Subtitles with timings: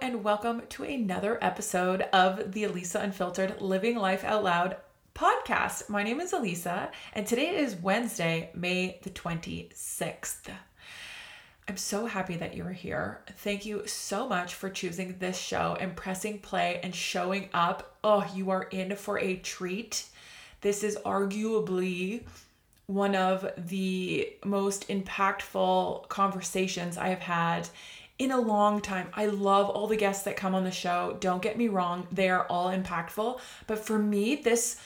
[0.00, 4.76] And welcome to another episode of the Elisa Unfiltered Living Life Out Loud
[5.14, 5.88] podcast.
[5.88, 10.50] My name is Elisa, and today is Wednesday, May the 26th.
[11.68, 13.20] I'm so happy that you're here.
[13.38, 17.96] Thank you so much for choosing this show and pressing play and showing up.
[18.02, 20.06] Oh, you are in for a treat.
[20.60, 22.24] This is arguably
[22.86, 27.68] one of the most impactful conversations I have had
[28.18, 29.08] in a long time.
[29.14, 31.16] I love all the guests that come on the show.
[31.20, 33.40] Don't get me wrong, they are all impactful.
[33.66, 34.80] But for me, this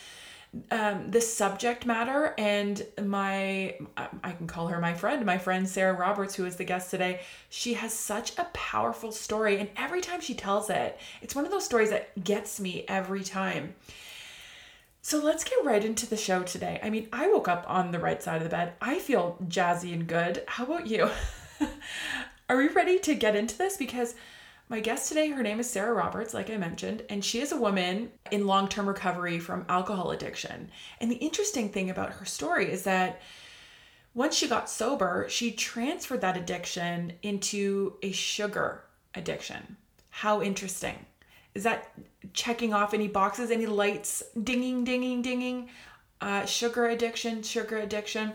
[0.70, 3.76] um, this subject matter and my
[4.24, 7.20] I can call her my friend, my friend Sarah Roberts, who is the guest today.
[7.50, 11.50] She has such a powerful story, and every time she tells it, it's one of
[11.50, 13.74] those stories that gets me every time.
[15.02, 16.80] So let's get right into the show today.
[16.82, 18.72] I mean, I woke up on the right side of the bed.
[18.80, 20.42] I feel jazzy and good.
[20.46, 21.10] How about you?
[22.48, 23.76] Are we ready to get into this?
[23.76, 24.14] Because
[24.70, 27.58] my guest today, her name is Sarah Roberts, like I mentioned, and she is a
[27.58, 30.70] woman in long term recovery from alcohol addiction.
[31.00, 33.20] And the interesting thing about her story is that
[34.14, 38.84] once she got sober, she transferred that addiction into a sugar
[39.14, 39.76] addiction.
[40.10, 41.04] How interesting.
[41.54, 41.92] Is that
[42.32, 45.68] checking off any boxes, any lights dinging, dinging, dinging?
[46.20, 48.32] Uh, sugar addiction, sugar addiction.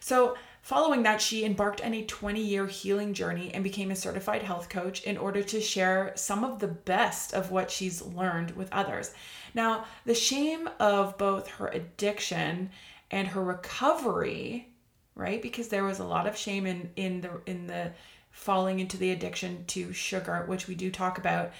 [0.00, 0.36] So,
[0.68, 4.68] Following that, she embarked on a 20 year healing journey and became a certified health
[4.68, 9.14] coach in order to share some of the best of what she's learned with others.
[9.54, 12.68] Now, the shame of both her addiction
[13.10, 14.68] and her recovery,
[15.14, 15.40] right?
[15.40, 17.92] Because there was a lot of shame in, in the in the
[18.30, 21.50] falling into the addiction to sugar, which we do talk about.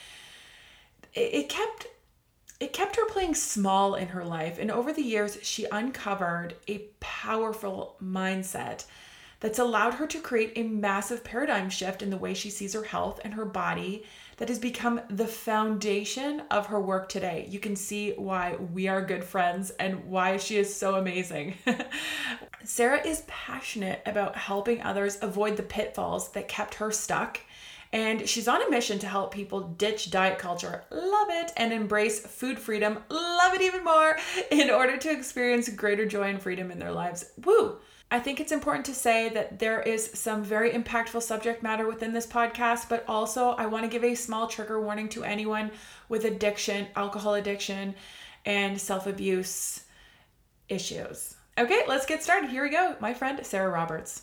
[1.15, 1.87] It, it kept
[2.61, 6.79] it kept her playing small in her life, and over the years, she uncovered a
[7.01, 8.85] powerful mindset
[9.41, 12.83] that's allowed her to create a massive paradigm shift in the way she sees her
[12.83, 14.05] health and her body
[14.39, 17.47] that has become the foundation of her work today.
[17.49, 21.55] You can see why we are good friends and why she is so amazing.
[22.65, 27.41] Sarah is passionate about helping others avoid the pitfalls that kept her stuck
[27.93, 32.21] and she's on a mission to help people ditch diet culture, love it, and embrace
[32.21, 34.17] food freedom, love it even more,
[34.51, 37.33] in order to experience greater joy and freedom in their lives.
[37.45, 37.79] Woo!
[38.11, 42.15] I think it's important to say that there is some very impactful subject matter within
[42.15, 45.71] this podcast, but also I want to give a small trigger warning to anyone
[46.09, 47.95] with addiction, alcohol addiction,
[48.47, 49.83] and self abuse
[50.71, 51.35] issues.
[51.59, 52.49] Okay, let's get started.
[52.49, 52.97] Here we go.
[53.01, 54.23] My friend, Sarah Roberts.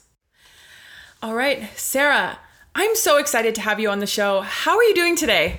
[1.22, 2.40] All right, Sarah,
[2.78, 4.42] I'm so excited to have you on the show.
[4.42, 5.58] How are you doing today?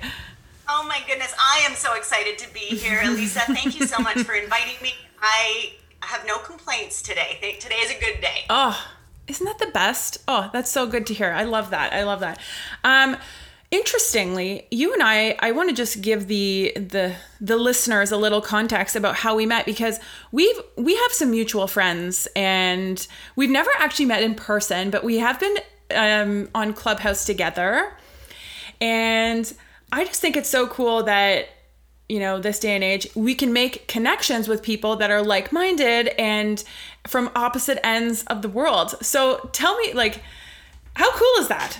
[0.69, 3.39] Oh my goodness, I am so excited to be here, Elisa.
[3.39, 4.93] Thank you so much for inviting me.
[5.19, 7.57] I have no complaints today.
[7.59, 8.45] Today is a good day.
[8.51, 8.87] Oh,
[9.27, 10.19] isn't that the best?
[10.27, 11.31] Oh, that's so good to hear.
[11.31, 11.91] I love that.
[11.91, 12.39] I love that.
[12.83, 13.17] Um,
[13.71, 18.41] interestingly, you and I, I want to just give the the the listeners a little
[18.41, 19.99] context about how we met because
[20.31, 25.17] we've we have some mutual friends and we've never actually met in person, but we
[25.17, 25.57] have been
[25.95, 27.93] um, on Clubhouse together.
[28.81, 29.51] And
[29.91, 31.49] I just think it's so cool that,
[32.09, 35.51] you know, this day and age, we can make connections with people that are like
[35.51, 36.63] minded and
[37.05, 38.95] from opposite ends of the world.
[39.01, 40.21] So tell me, like,
[40.95, 41.79] how cool is that?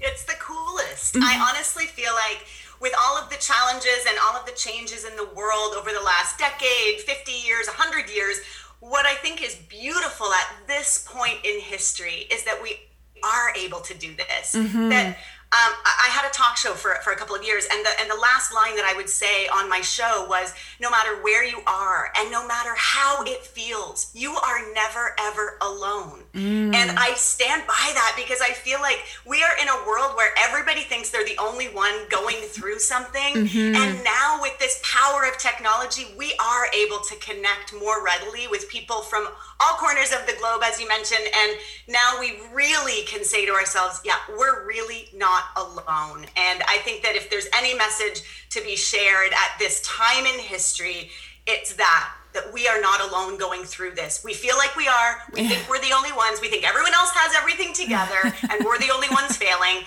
[0.00, 1.14] It's the coolest.
[1.14, 1.24] Mm-hmm.
[1.24, 2.46] I honestly feel like
[2.80, 6.02] with all of the challenges and all of the changes in the world over the
[6.04, 8.38] last decade, 50 years, 100 years,
[8.80, 12.78] what I think is beautiful at this point in history is that we
[13.22, 14.54] are able to do this.
[14.54, 14.88] Mm-hmm.
[14.88, 15.18] That
[15.50, 18.10] um, I had a talk show for, for a couple of years, and the and
[18.10, 21.62] the last line that I would say on my show was, "No matter where you
[21.66, 26.74] are, and no matter how it feels, you are never ever alone." Mm.
[26.74, 30.34] And I stand by that because I feel like we are in a world where
[30.38, 33.74] everybody thinks they're the only one going through something, mm-hmm.
[33.74, 38.68] and now with this power of technology, we are able to connect more readily with
[38.68, 39.26] people from
[39.60, 41.58] all corners of the globe, as you mentioned, and
[41.88, 46.26] now we really can say to ourselves, "Yeah, we're really not." alone.
[46.36, 50.38] And I think that if there's any message to be shared at this time in
[50.38, 51.10] history,
[51.46, 54.22] it's that that we are not alone going through this.
[54.22, 55.22] We feel like we are.
[55.32, 56.40] We think we're the only ones.
[56.42, 58.20] We think everyone else has everything together
[58.50, 59.82] and we're the only ones failing.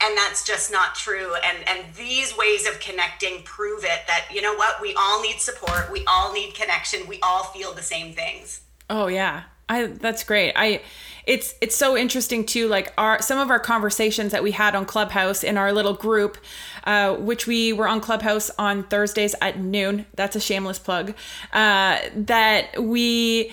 [0.00, 1.34] And that's just not true.
[1.36, 4.82] And and these ways of connecting prove it that you know what?
[4.82, 5.90] We all need support.
[5.90, 7.06] We all need connection.
[7.06, 8.60] We all feel the same things.
[8.88, 9.44] Oh yeah.
[9.68, 10.52] I that's great.
[10.54, 10.82] I
[11.26, 14.84] it's it's so interesting too like our some of our conversations that we had on
[14.84, 16.38] Clubhouse in our little group
[16.84, 20.06] uh, which we were on Clubhouse on Thursdays at noon.
[20.14, 21.14] That's a shameless plug.
[21.52, 23.52] Uh, that we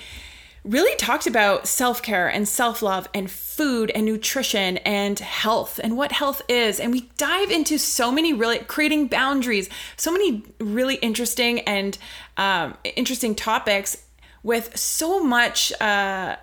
[0.63, 5.97] really talked about self care and self love and food and nutrition and health and
[5.97, 6.79] what health is.
[6.79, 11.97] And we dive into so many really creating boundaries, so many really interesting and
[12.37, 13.97] um, interesting topics
[14.43, 16.35] with so much, uh,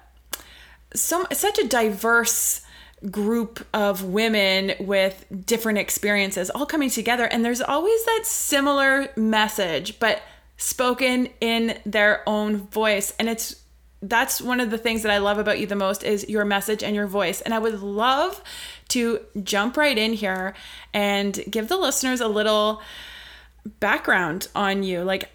[0.94, 2.62] so such a diverse
[3.11, 7.25] group of women with different experiences all coming together.
[7.25, 10.23] And there's always that similar message but
[10.56, 13.14] spoken in their own voice.
[13.19, 13.56] And it's
[14.03, 16.82] that's one of the things that I love about you the most is your message
[16.82, 17.43] and your voice.
[17.43, 18.43] And I would love
[18.88, 20.55] to jump right in here
[20.94, 22.81] and give the listeners a little
[23.79, 25.03] background on you.
[25.03, 25.31] Like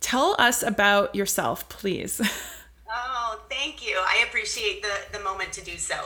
[0.00, 2.20] tell us about yourself please
[2.90, 5.96] oh thank you I appreciate the the moment to do so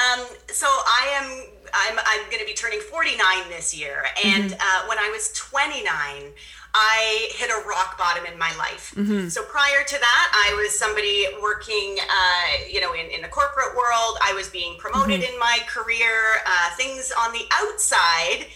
[0.00, 1.44] um, so I am
[1.74, 4.54] I'm I'm going to be turning 49 this year, and mm-hmm.
[4.54, 6.32] uh, when I was 29.
[6.72, 8.94] I hit a rock bottom in my life.
[8.96, 9.26] Mm-hmm.
[9.26, 13.74] So prior to that, I was somebody working, uh, you know, in, in the corporate
[13.74, 14.18] world.
[14.22, 15.34] I was being promoted mm-hmm.
[15.34, 16.38] in my career.
[16.46, 18.46] Uh, things on the outside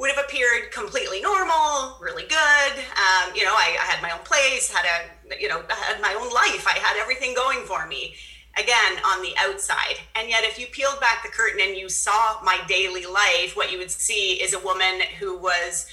[0.00, 2.72] would have appeared completely normal, really good.
[2.72, 6.14] Um, you know, I, I, had my own place, had a, you know, had my
[6.14, 6.66] own life.
[6.66, 8.14] I had everything going for me
[8.56, 9.96] again on the outside.
[10.16, 13.70] And yet, if you peeled back the curtain and you saw my daily life, what
[13.70, 15.86] you would see is a woman who was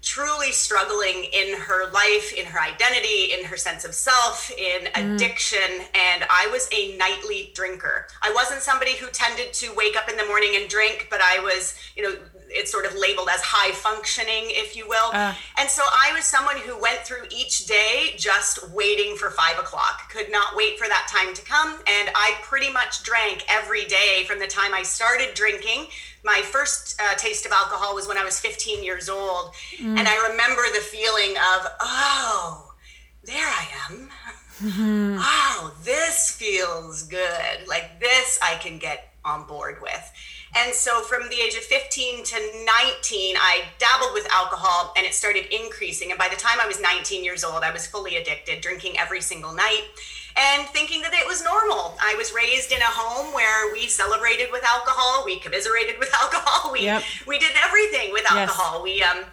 [0.00, 5.14] truly struggling in her life, in her identity, in her sense of self, in mm.
[5.14, 5.86] addiction.
[5.94, 8.06] And I was a nightly drinker.
[8.22, 11.40] I wasn't somebody who tended to wake up in the morning and drink, but I
[11.40, 12.16] was, you know,
[12.50, 15.10] it's sort of labeled as high functioning, if you will.
[15.12, 15.34] Uh.
[15.58, 20.10] And so I was someone who went through each day just waiting for five o'clock,
[20.10, 21.72] could not wait for that time to come.
[21.86, 25.86] And I pretty much drank every day from the time I started drinking.
[26.24, 29.52] My first uh, taste of alcohol was when I was 15 years old.
[29.78, 29.98] Mm.
[29.98, 32.72] And I remember the feeling of, oh,
[33.24, 34.10] there I am.
[34.62, 35.16] Mm-hmm.
[35.16, 37.68] Wow, this feels good.
[37.68, 40.12] Like this, I can get on board with.
[40.56, 45.14] And so from the age of 15 to 19, I dabbled with alcohol and it
[45.14, 46.10] started increasing.
[46.10, 49.20] And by the time I was 19 years old, I was fully addicted, drinking every
[49.20, 49.82] single night
[50.36, 51.96] and thinking that it was normal.
[52.00, 56.72] I was raised in a home where we celebrated with alcohol, we commiserated with alcohol,
[56.72, 57.02] we yep.
[57.26, 58.86] we did everything with alcohol.
[58.86, 59.14] Yes.
[59.14, 59.30] We um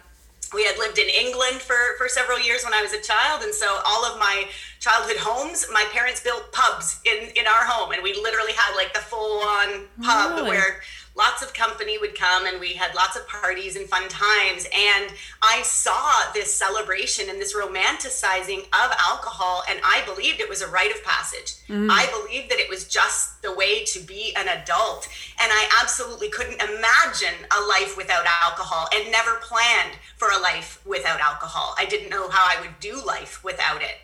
[0.54, 3.42] we had lived in England for, for several years when I was a child.
[3.42, 4.44] And so all of my
[4.78, 7.92] childhood homes, my parents built pubs in, in our home.
[7.92, 10.50] And we literally had like the full on pub really?
[10.50, 10.80] where
[11.16, 14.66] lots of company would come and we had lots of parties and fun times.
[14.72, 20.62] And I saw this celebration and this romanticizing of alcohol, and I believed it was
[20.62, 21.54] a rite of passage.
[21.68, 21.88] Mm.
[21.90, 25.08] I believed that it was just the way to be an adult.
[25.42, 30.80] And I absolutely couldn't imagine a life without alcohol and never planned for a life
[30.84, 31.74] without alcohol.
[31.78, 33.96] I didn't know how I would do life without it.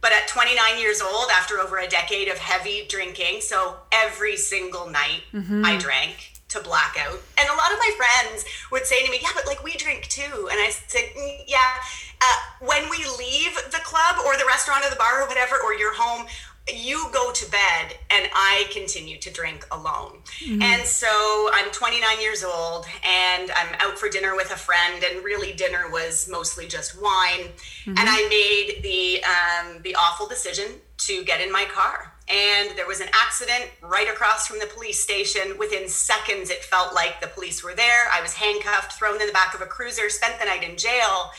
[0.00, 4.90] But at 29 years old, after over a decade of heavy drinking, so every single
[4.90, 5.64] night mm-hmm.
[5.64, 7.20] I drank, to blackout.
[7.38, 10.08] And a lot of my friends would say to me, Yeah, but like we drink
[10.08, 10.48] too.
[10.50, 11.72] And I said, mm, Yeah,
[12.20, 15.74] uh, when we leave the club or the restaurant or the bar or whatever, or
[15.74, 16.26] you're home,
[16.72, 20.18] you go to bed and I continue to drink alone.
[20.38, 20.62] Mm-hmm.
[20.62, 25.24] And so I'm 29 years old and I'm out for dinner with a friend and
[25.24, 27.48] really dinner was mostly just wine.
[27.84, 27.90] Mm-hmm.
[27.90, 30.66] And I made the um, the awful decision
[30.98, 32.11] to get in my car.
[32.28, 35.58] And there was an accident right across from the police station.
[35.58, 38.08] Within seconds, it felt like the police were there.
[38.12, 41.32] I was handcuffed, thrown in the back of a cruiser, spent the night in jail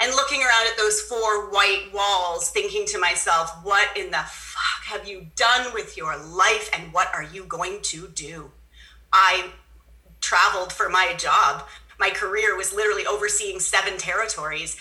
[0.00, 4.84] and looking around at those four white walls, thinking to myself, what in the fuck
[4.86, 8.50] have you done with your life and what are you going to do?
[9.12, 9.50] I
[10.20, 11.64] traveled for my job.
[11.98, 14.76] My career was literally overseeing seven territories.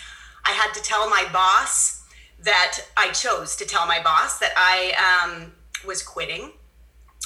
[0.45, 2.02] I had to tell my boss
[2.43, 5.53] that I chose to tell my boss that I um,
[5.85, 6.51] was quitting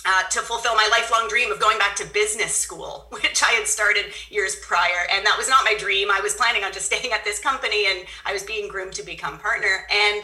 [0.05, 3.67] uh, to fulfill my lifelong dream of going back to business school, which I had
[3.67, 5.07] started years prior.
[5.11, 6.09] And that was not my dream.
[6.11, 9.03] I was planning on just staying at this company and I was being groomed to
[9.03, 9.87] become partner.
[9.91, 10.23] And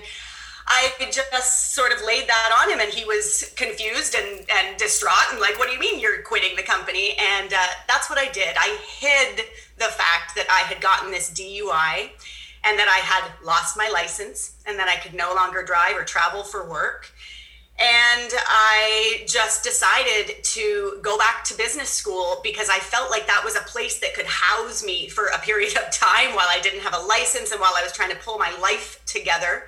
[0.65, 5.31] I just sort of laid that on him, and he was confused and, and distraught
[5.31, 7.17] and like, What do you mean you're quitting the company?
[7.19, 7.57] And uh,
[7.88, 8.55] that's what I did.
[8.57, 9.45] I hid
[9.77, 12.12] the fact that I had gotten this DUI
[12.63, 16.03] and that I had lost my license and that I could no longer drive or
[16.03, 17.12] travel for work.
[17.79, 23.41] And I just decided to go back to business school because I felt like that
[23.43, 26.82] was a place that could house me for a period of time while I didn't
[26.82, 29.63] have a license and while I was trying to pull my life together.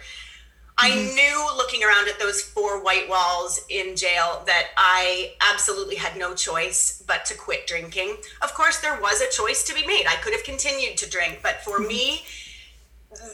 [0.77, 1.15] I mm-hmm.
[1.15, 6.35] knew looking around at those four white walls in jail that I absolutely had no
[6.35, 8.17] choice but to quit drinking.
[8.41, 10.05] Of course, there was a choice to be made.
[10.07, 11.87] I could have continued to drink, but for mm-hmm.
[11.87, 12.21] me,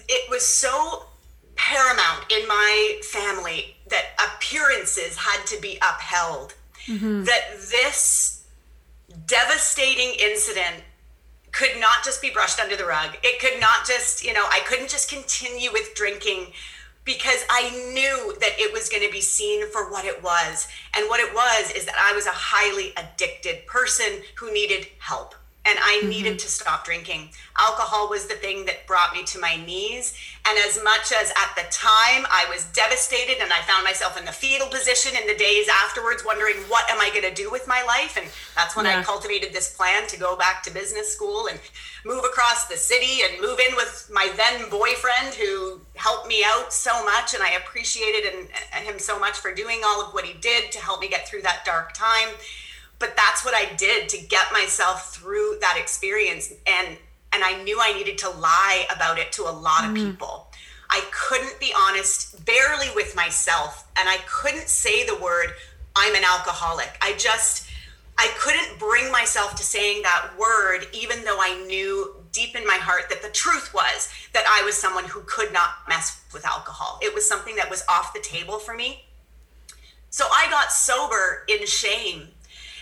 [0.08, 1.06] it was so
[1.56, 6.54] paramount in my family that appearances had to be upheld.
[6.88, 7.24] Mm-hmm.
[7.26, 8.44] That this
[9.28, 10.84] devastating incident
[11.52, 13.18] could not just be brushed under the rug.
[13.24, 16.48] It could not just, you know, I couldn't just continue with drinking
[17.04, 20.68] because I knew that it was going to be seen for what it was.
[20.96, 25.36] And what it was is that I was a highly addicted person who needed help
[25.64, 26.10] and I mm-hmm.
[26.10, 27.30] needed to stop drinking.
[27.60, 30.18] Alcohol was the thing that brought me to my knees.
[30.48, 34.26] And as much as at the time I was devastated and I found myself in
[34.26, 37.68] the fetal position in the days afterwards, wondering what am I going to do with
[37.68, 38.18] my life?
[38.18, 39.00] And that's when yeah.
[39.00, 41.60] I cultivated this plan to go back to business school and
[42.06, 46.74] move across the city and move in with my then boyfriend who helped me out
[46.74, 47.36] so much.
[47.36, 51.02] And I appreciated him so much for doing all of what he did to help
[51.02, 52.30] me get through that dark time
[53.02, 56.98] but that's what I did to get myself through that experience and
[57.34, 60.12] and I knew I needed to lie about it to a lot of mm-hmm.
[60.12, 60.48] people.
[60.90, 65.48] I couldn't be honest barely with myself and I couldn't say the word
[65.96, 66.90] I'm an alcoholic.
[67.02, 67.70] I just
[68.18, 72.78] I couldn't bring myself to saying that word even though I knew deep in my
[72.78, 77.00] heart that the truth was that I was someone who could not mess with alcohol.
[77.02, 79.06] It was something that was off the table for me.
[80.10, 82.28] So I got sober in shame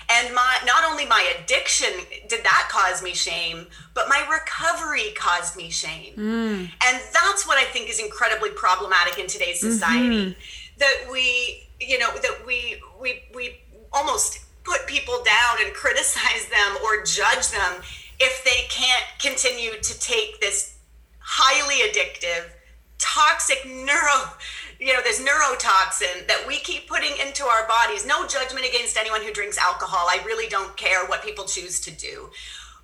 [0.09, 1.89] and my not only my addiction
[2.27, 6.59] did that cause me shame but my recovery caused me shame mm.
[6.59, 10.39] and that's what i think is incredibly problematic in today's society mm-hmm.
[10.77, 13.59] that we you know that we we we
[13.93, 17.81] almost put people down and criticize them or judge them
[18.19, 20.77] if they can't continue to take this
[21.19, 22.49] highly addictive
[22.97, 24.33] toxic neuro
[24.79, 28.05] you know this neurotoxin that we keep putting into our bodies.
[28.05, 30.07] No judgment against anyone who drinks alcohol.
[30.09, 32.29] I really don't care what people choose to do.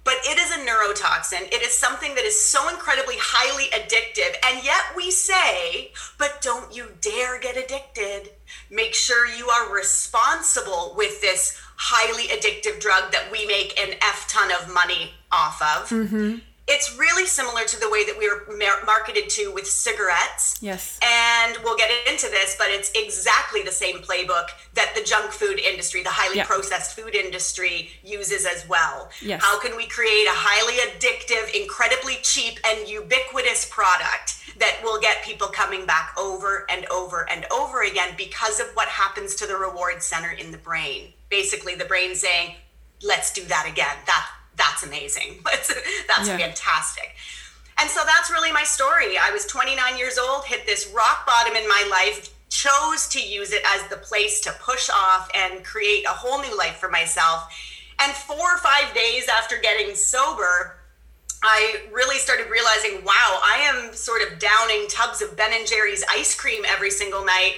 [0.04, 1.52] But it is a neurotoxin.
[1.52, 4.36] It is something that is so incredibly highly addictive.
[4.46, 8.30] And yet we say but don't you dare get addicted.
[8.70, 14.28] Make sure you are responsible with this highly addictive drug that we make an f
[14.30, 15.90] ton of money off of.
[15.90, 18.44] Mm-hmm it's really similar to the way that we were
[18.86, 20.58] marketed to with cigarettes.
[20.62, 21.00] Yes.
[21.04, 25.60] And we'll get into this, but it's exactly the same playbook that the junk food
[25.60, 29.10] industry, the highly processed food industry uses as well.
[29.22, 29.44] Yes.
[29.44, 35.24] How can we create a highly addictive, incredibly cheap, and ubiquitous product that will get
[35.24, 39.56] people coming back over and over and over again because of what happens to the
[39.56, 41.14] reward center in the brain?
[41.30, 42.56] Basically, the brain saying,
[43.04, 43.98] let's do that again.
[44.06, 45.40] That that's amazing.
[45.44, 46.38] that's yeah.
[46.38, 47.16] fantastic.
[47.80, 49.18] And so that's really my story.
[49.18, 53.52] I was 29 years old, hit this rock bottom in my life, chose to use
[53.52, 57.54] it as the place to push off and create a whole new life for myself.
[58.00, 60.78] And four or five days after getting sober,
[61.44, 66.04] I really started realizing, wow, I am sort of downing tubs of Ben and Jerry's
[66.10, 67.56] ice cream every single night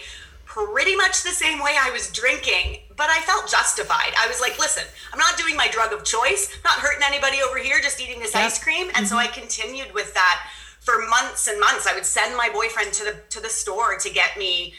[0.65, 4.13] pretty much the same way I was drinking, but I felt justified.
[4.17, 4.83] I was like, listen,
[5.13, 8.19] I'm not doing my drug of choice, I'm not hurting anybody over here, just eating
[8.19, 8.45] this yep.
[8.45, 8.87] ice cream.
[8.87, 9.05] And mm-hmm.
[9.05, 10.47] so I continued with that
[10.79, 11.85] for months and months.
[11.85, 14.73] I would send my boyfriend to the to the store to get me,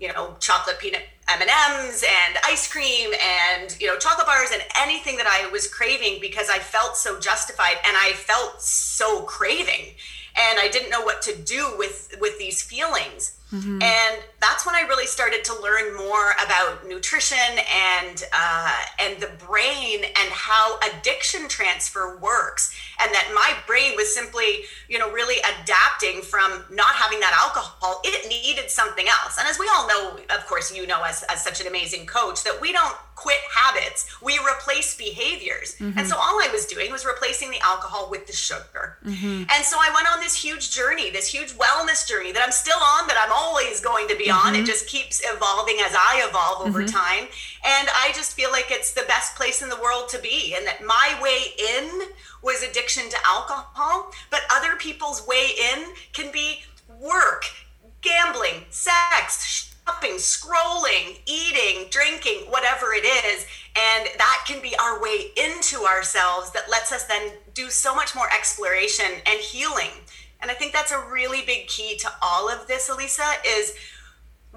[0.00, 5.16] you know, chocolate peanut M&Ms and ice cream and, you know, chocolate bars and anything
[5.18, 9.94] that I was craving because I felt so justified and I felt so craving
[10.36, 13.38] and I didn't know what to do with with these feelings.
[13.52, 13.82] Mm-hmm.
[13.82, 19.30] And that's when I really started to learn more about nutrition and uh, and the
[19.46, 25.36] brain and how addiction transfer works, and that my brain was simply, you know, really
[25.60, 28.00] adapting from not having that alcohol.
[28.04, 29.36] It needed something else.
[29.38, 32.42] And as we all know, of course, you know, as, as such an amazing coach,
[32.44, 35.76] that we don't quit habits, we replace behaviors.
[35.76, 35.98] Mm-hmm.
[35.98, 38.98] And so all I was doing was replacing the alcohol with the sugar.
[39.04, 39.44] Mm-hmm.
[39.50, 42.78] And so I went on this huge journey, this huge wellness journey that I'm still
[42.78, 44.48] on, that I'm always going to be mm-hmm.
[44.48, 44.56] on.
[44.56, 46.96] It just keeps evolving as I evolve over mm-hmm.
[46.96, 47.28] time.
[47.64, 50.54] And I just feel like it's the best place in the world to be.
[50.56, 52.08] And that my way in
[52.42, 56.62] was addiction to alcohol, but other people's way in can be
[57.00, 57.44] work,
[58.00, 63.46] gambling, sex, shopping, scrolling, eating, drinking, whatever it is.
[63.76, 68.14] And that can be our way into ourselves that lets us then do so much
[68.14, 69.90] more exploration and healing.
[70.40, 73.74] And I think that's a really big key to all of this, Elisa, is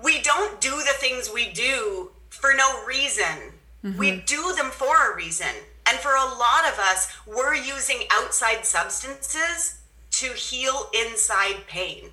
[0.02, 3.54] we don't do the things we do for no reason.
[3.84, 3.98] Mm-hmm.
[3.98, 5.48] We do them for a reason.
[5.88, 9.80] And for a lot of us, we're using outside substances
[10.12, 12.10] to heal inside pain.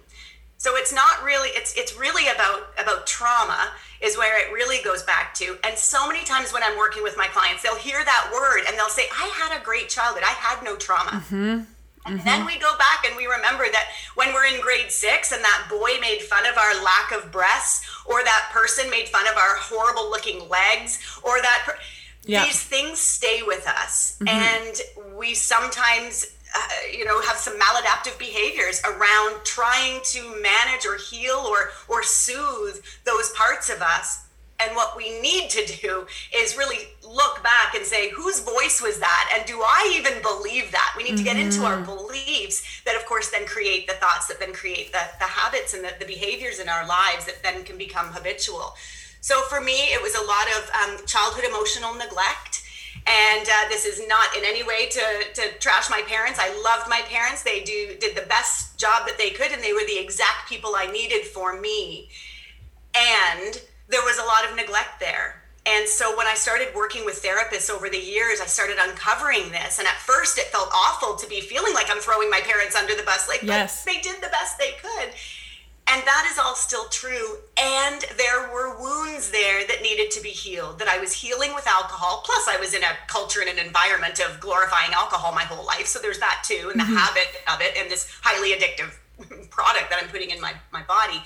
[0.62, 5.02] So it's not really it's it's really about about trauma is where it really goes
[5.02, 5.59] back to.
[5.64, 8.78] And so many times when I'm working with my clients, they'll hear that word and
[8.78, 10.23] they'll say, "I had a great childhood.
[10.23, 11.35] I had no trauma." Mm-hmm.
[11.35, 11.66] And
[12.07, 12.25] mm-hmm.
[12.25, 15.66] then we go back and we remember that when we're in grade six and that
[15.69, 19.57] boy made fun of our lack of breasts, or that person made fun of our
[19.57, 21.78] horrible looking legs, or that per-
[22.25, 22.45] yeah.
[22.45, 24.16] these things stay with us.
[24.21, 24.28] Mm-hmm.
[24.28, 30.97] And we sometimes, uh, you know, have some maladaptive behaviors around trying to manage or
[30.97, 34.26] heal or, or soothe those parts of us
[34.62, 38.99] and what we need to do is really look back and say, whose voice was
[38.99, 39.32] that?
[39.35, 40.94] And do I even believe that?
[40.97, 41.47] We need to get mm-hmm.
[41.47, 41.85] into our mm-hmm.
[41.85, 45.85] beliefs that, of course, then create the thoughts that then create the, the habits and
[45.85, 48.75] the, the behaviors in our lives that then can become habitual.
[49.21, 52.62] So for me, it was a lot of um, childhood emotional neglect.
[53.06, 55.02] And uh, this is not in any way to,
[55.34, 56.38] to trash my parents.
[56.40, 57.42] I loved my parents.
[57.42, 60.75] They do did the best job that they could, and they were the exact people
[60.76, 62.08] I needed for me.
[62.94, 65.42] And there was a lot of neglect there.
[65.64, 69.78] And so when I started working with therapists over the years, I started uncovering this.
[69.78, 72.96] And at first, it felt awful to be feeling like I'm throwing my parents under
[72.96, 73.28] the bus.
[73.28, 73.84] Like, yes.
[73.84, 75.11] they did the best they could.
[75.89, 77.39] And that is all still true.
[77.61, 81.67] And there were wounds there that needed to be healed, that I was healing with
[81.67, 82.23] alcohol.
[82.25, 85.87] Plus, I was in a culture and an environment of glorifying alcohol my whole life.
[85.87, 86.97] So there's that too, and the mm-hmm.
[86.97, 88.93] habit of it, and this highly addictive
[89.51, 91.23] product that I'm putting in my, my body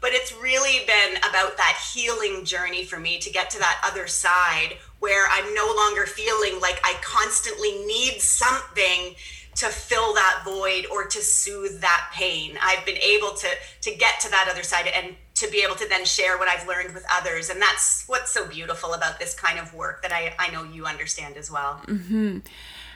[0.00, 4.06] but it's really been about that healing journey for me to get to that other
[4.06, 9.14] side where I'm no longer feeling like I constantly need something
[9.58, 12.56] to fill that void or to soothe that pain.
[12.62, 13.48] I've been able to
[13.82, 16.66] to get to that other side and to be able to then share what I've
[16.66, 17.48] learned with others.
[17.50, 20.84] And that's what's so beautiful about this kind of work that I, I know you
[20.84, 21.80] understand as well.
[21.86, 22.38] Mm-hmm.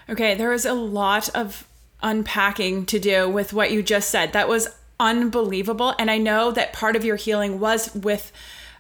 [0.08, 1.66] Okay, there is a lot of
[2.02, 4.32] unpacking to do with what you just said.
[4.32, 5.94] That was unbelievable.
[5.98, 8.32] And I know that part of your healing was with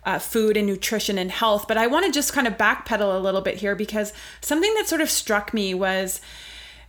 [0.04, 3.18] uh, food and nutrition and health, but I want to just kind of backpedal a
[3.18, 6.20] little bit here because something that sort of struck me was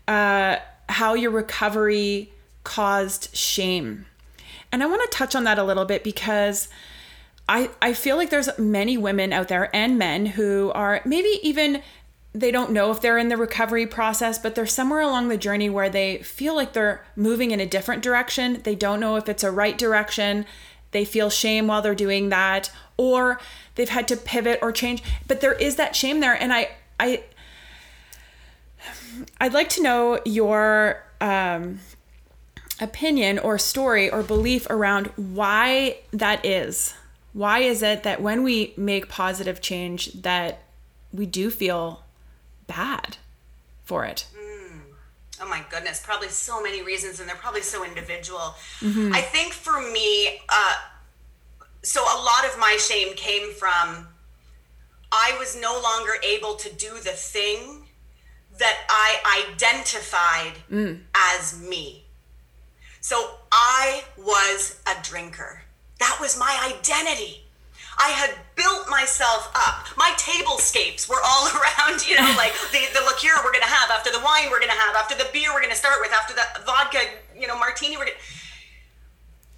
[0.08, 0.58] uh,
[0.94, 2.32] how your recovery
[2.64, 4.06] caused shame.
[4.72, 6.68] And I want to touch on that a little bit because
[7.48, 11.82] I, I feel like there's many women out there and men who are maybe even
[12.34, 15.70] they don't know if they're in the recovery process, but they're somewhere along the journey
[15.70, 18.62] where they feel like they're moving in a different direction.
[18.64, 20.46] They don't know if it's a right direction.
[20.92, 23.40] They feel shame while they're doing that, or
[23.76, 25.04] they've had to pivot or change.
[25.28, 27.24] But there is that shame there, and I, I,
[29.40, 31.80] I'd like to know your um,
[32.80, 36.94] opinion or story or belief around why that is.
[37.34, 40.64] Why is it that when we make positive change, that
[41.12, 42.04] we do feel
[42.68, 43.18] bad
[43.84, 44.28] for it?
[44.38, 44.80] Mm.
[45.42, 48.56] Oh my goodness, probably so many reasons, and they're probably so individual.
[48.82, 49.14] Mm-hmm.
[49.14, 50.76] I think for me, uh,
[51.82, 54.08] so a lot of my shame came from
[55.12, 57.83] I was no longer able to do the thing
[58.60, 61.00] that I identified mm.
[61.16, 62.04] as me.
[63.02, 65.62] So I was a drinker.
[66.00, 67.44] That was my identity.
[67.98, 69.86] I had built myself up.
[69.98, 73.92] My tablescapes were all around, you know, like the, the liqueur we're going to have,
[73.92, 76.12] after the wine we're going to have, after the beer we're going to start with,
[76.12, 77.00] after the vodka,
[77.38, 78.43] you know, martini we're going to.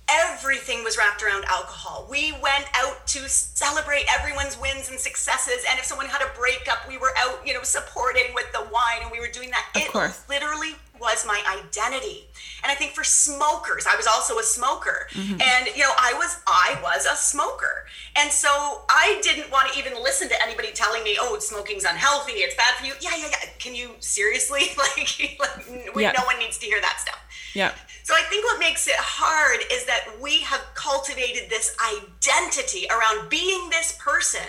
[0.08, 2.08] Everything was wrapped around alcohol.
[2.10, 5.66] We went out to celebrate everyone's wins and successes.
[5.70, 9.02] And if someone had a breakup, we were out, you know, supporting with the wine
[9.02, 9.66] and we were doing that.
[9.76, 10.24] Of it course.
[10.30, 12.28] literally was my identity.
[12.64, 15.08] And I think for smokers, I was also a smoker.
[15.12, 15.42] Mm-hmm.
[15.42, 17.86] And you know, I was I was a smoker.
[18.18, 18.50] And so
[18.90, 22.76] I didn't want to even listen to anybody telling me, "Oh, smoking's unhealthy, it's bad
[22.76, 23.50] for you." Yeah, yeah, yeah.
[23.60, 26.14] Can you seriously like, like yeah.
[26.18, 27.20] no one needs to hear that stuff.
[27.54, 27.72] Yeah.
[28.06, 33.30] So I think what makes it hard is that we have cultivated this identity around
[33.30, 34.46] being this person.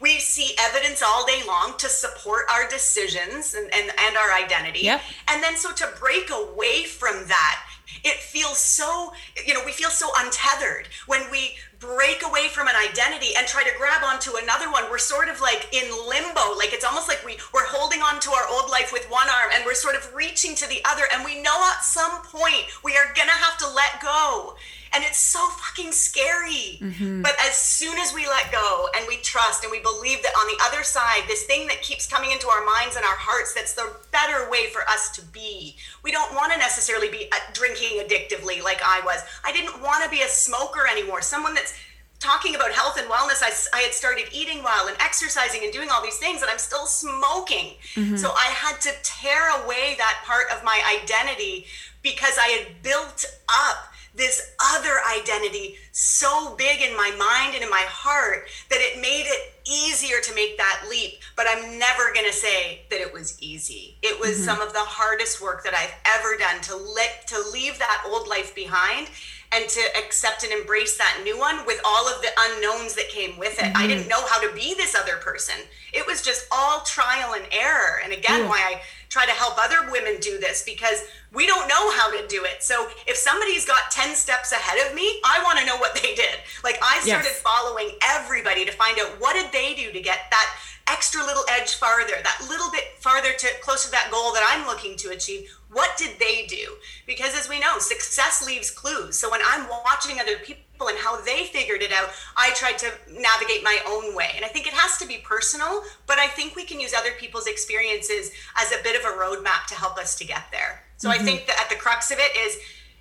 [0.00, 4.80] We see evidence all day long to support our decisions and, and, and our identity.
[4.80, 5.02] Yep.
[5.30, 7.62] And then so to break away from that,
[8.02, 9.12] it feels so,
[9.46, 13.62] you know, we feel so untethered when we break away from an identity and try
[13.62, 14.84] to grab onto another one.
[14.90, 16.56] We're sort of like in limbo.
[16.56, 19.50] Like it's almost like we we're holding on to our old life with one arm
[19.54, 21.04] and we're sort of reaching to the other.
[21.12, 24.56] And we know at some point we are gonna have to let go
[24.96, 26.80] And it's so fucking scary.
[26.80, 27.20] Mm-hmm.
[27.20, 30.46] But as soon as we let go and we trust and we believe that on
[30.46, 33.74] the other side, this thing that keeps coming into our minds and our hearts, that's
[33.74, 35.76] the better way for us to be.
[36.02, 39.20] We don't want to necessarily be uh, drinking addictively like I was.
[39.44, 41.20] I didn't want to be a smoker anymore.
[41.20, 41.74] Someone that's
[42.18, 45.90] talking about health and wellness, I, I had started eating well and exercising and doing
[45.92, 47.74] all these things, and I'm still smoking.
[47.96, 48.16] Mm-hmm.
[48.16, 51.66] So I had to tear away that part of my identity
[52.02, 57.70] because I had built up this other identity so big in my mind and in
[57.70, 61.14] my heart that it made it easier to make that leap.
[61.36, 63.96] But I'm never going to say that it was easy.
[64.02, 64.44] It was mm-hmm.
[64.44, 68.28] some of the hardest work that I've ever done to let to leave that old
[68.28, 69.08] life behind
[69.52, 73.38] and to accept and embrace that new one with all of the unknowns that came
[73.38, 73.66] with it.
[73.66, 73.76] Mm-hmm.
[73.76, 75.54] I didn't know how to be this other person.
[75.92, 78.00] It was just all trial and error.
[78.02, 78.48] And again, mm.
[78.48, 82.26] why I try to help other women do this because we don't know how to
[82.28, 82.62] do it.
[82.62, 86.14] So if somebody's got 10 steps ahead of me, I want to know what they
[86.14, 86.36] did.
[86.64, 87.40] Like I started yes.
[87.40, 90.54] following everybody to find out what did they do to get that
[90.88, 94.66] extra little edge farther, that little bit farther to closer to that goal that I'm
[94.66, 95.50] looking to achieve.
[95.72, 96.76] What did they do?
[97.06, 99.18] Because as we know, success leaves clues.
[99.18, 102.92] So when I'm watching other people and how they figured it out, I tried to
[103.10, 104.30] navigate my own way.
[104.36, 107.12] And I think it has to be personal, but I think we can use other
[107.18, 110.82] people's experiences as a bit of a roadmap to help us to get there.
[110.98, 111.20] So mm-hmm.
[111.20, 112.58] I think that at the crux of it is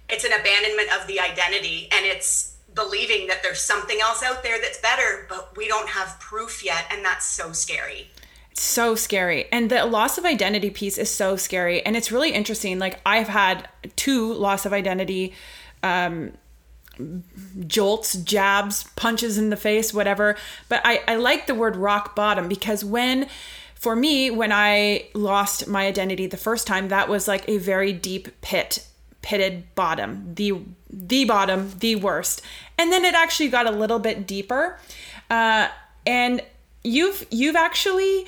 [0.09, 4.59] it's an abandonment of the identity and it's believing that there's something else out there
[4.59, 6.85] that's better, but we don't have proof yet.
[6.91, 8.09] And that's so scary.
[8.53, 9.47] So scary.
[9.51, 11.85] And the loss of identity piece is so scary.
[11.85, 12.79] And it's really interesting.
[12.79, 15.33] Like, I've had two loss of identity
[15.83, 16.33] um,
[17.67, 20.36] jolts, jabs, punches in the face, whatever.
[20.69, 23.27] But I, I like the word rock bottom because when,
[23.73, 27.93] for me, when I lost my identity the first time, that was like a very
[27.93, 28.86] deep pit
[29.21, 30.53] pitted bottom, the
[30.89, 32.41] the bottom, the worst.
[32.77, 34.79] And then it actually got a little bit deeper.
[35.29, 35.67] Uh,
[36.05, 36.41] and
[36.84, 38.27] you've you've actually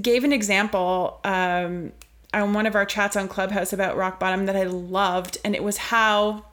[0.00, 1.92] gave an example um,
[2.32, 5.62] on one of our chats on Clubhouse about rock bottom that I loved, and it
[5.62, 6.44] was how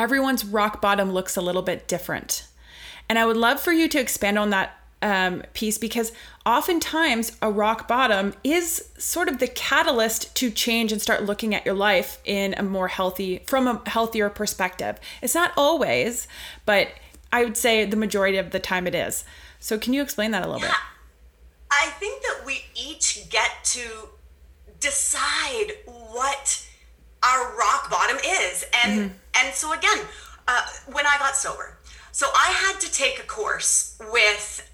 [0.00, 2.48] everyone's rock bottom looks a little bit different.
[3.08, 6.12] And I would love for you to expand on that um, piece because
[6.46, 11.64] oftentimes a rock bottom is sort of the catalyst to change and start looking at
[11.64, 16.28] your life in a more healthy from a healthier perspective it's not always
[16.66, 16.88] but
[17.32, 19.24] i would say the majority of the time it is
[19.58, 20.68] so can you explain that a little yeah.
[20.68, 20.76] bit
[21.70, 24.08] i think that we each get to
[24.80, 26.66] decide what
[27.22, 29.14] our rock bottom is and mm-hmm.
[29.36, 29.98] and so again
[30.48, 31.76] uh, when i got sober
[32.12, 34.66] so i had to take a course with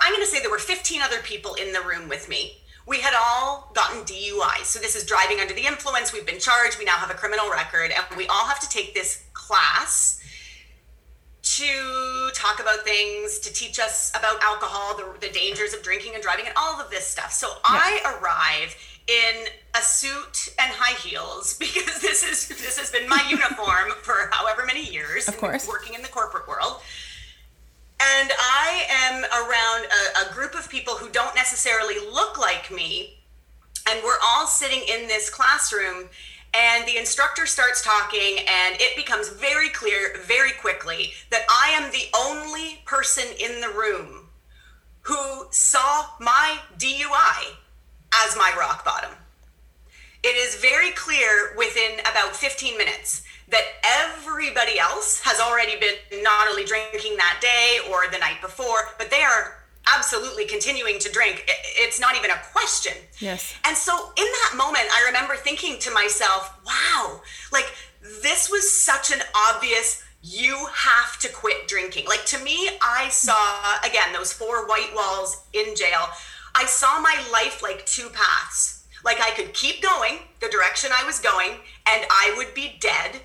[0.00, 2.58] I'm going to say there were 15 other people in the room with me.
[2.86, 4.64] We had all gotten DUIs.
[4.64, 6.12] So this is driving under the influence.
[6.12, 6.78] We've been charged.
[6.78, 7.92] We now have a criminal record.
[7.92, 10.20] And we all have to take this class
[11.42, 16.22] to talk about things, to teach us about alcohol, the, the dangers of drinking and
[16.22, 17.32] driving, and all of this stuff.
[17.32, 17.54] So yeah.
[17.64, 23.24] I arrive in a suit and high heels because this is this has been my
[23.28, 25.28] uniform for however many years.
[25.28, 26.80] Of course, working in the corporate world.
[28.00, 33.20] And I am around a, a group of people who don't necessarily look like me.
[33.88, 36.08] And we're all sitting in this classroom
[36.54, 41.90] and the instructor starts talking and it becomes very clear very quickly that i am
[41.90, 44.28] the only person in the room
[45.02, 47.56] who saw my dui
[48.22, 49.10] as my rock bottom
[50.24, 56.48] it is very clear within about 15 minutes that everybody else has already been not
[56.48, 59.58] only drinking that day or the night before, but they are
[59.94, 61.44] absolutely continuing to drink.
[61.76, 62.94] It's not even a question.
[63.18, 63.54] Yes.
[63.66, 67.20] And so in that moment, I remember thinking to myself, wow,
[67.52, 67.66] like
[68.22, 72.06] this was such an obvious you have to quit drinking.
[72.06, 76.08] Like to me, I saw again those four white walls in jail.
[76.54, 78.86] I saw my life like two paths.
[79.04, 81.52] Like I could keep going the direction I was going
[81.86, 83.20] and I would be dead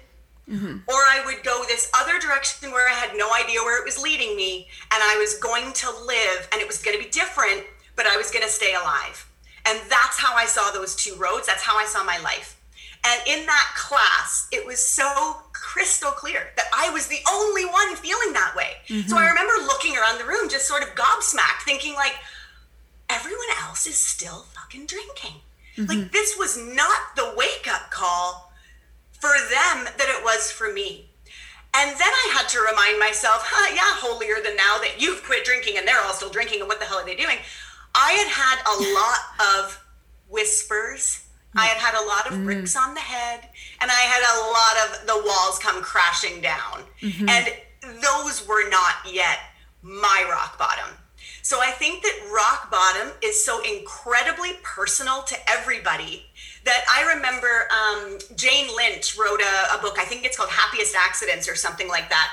[0.49, 0.77] Mm-hmm.
[0.87, 4.01] Or I would go this other direction where I had no idea where it was
[4.01, 7.63] leading me, and I was going to live, and it was going to be different,
[7.95, 9.27] but I was going to stay alive.
[9.65, 11.45] And that's how I saw those two roads.
[11.45, 12.59] That's how I saw my life.
[13.05, 17.95] And in that class, it was so crystal clear that I was the only one
[17.95, 18.71] feeling that way.
[18.87, 19.07] Mm-hmm.
[19.07, 22.15] So I remember looking around the room, just sort of gobsmacked, thinking, like,
[23.09, 25.41] everyone else is still fucking drinking.
[25.77, 25.85] Mm-hmm.
[25.85, 28.53] Like, this was not the wake up call
[29.11, 31.09] for them that it was for me.
[31.73, 35.45] And then I had to remind myself, huh, yeah, holier than now that you've quit
[35.45, 37.37] drinking and they're all still drinking and what the hell are they doing?
[37.93, 39.85] I had had a lot of
[40.27, 43.49] whispers I had had a lot of bricks on the head,
[43.81, 46.83] and I had a lot of the walls come crashing down.
[47.27, 47.47] And
[48.01, 49.39] those were not yet
[49.81, 50.95] my rock bottom.
[51.41, 56.25] So I think that rock bottom is so incredibly personal to everybody
[56.65, 60.95] that I remember um, Jane Lynch wrote a, a book, I think it's called Happiest
[60.95, 62.29] Accidents or something like that.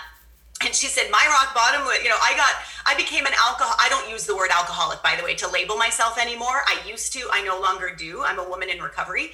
[0.65, 2.51] And she said my rock bottom you know i got
[2.87, 5.77] i became an alcohol i don't use the word alcoholic by the way to label
[5.77, 6.65] myself anymore.
[6.67, 8.23] I used to i no longer do.
[8.25, 9.33] I'm a woman in recovery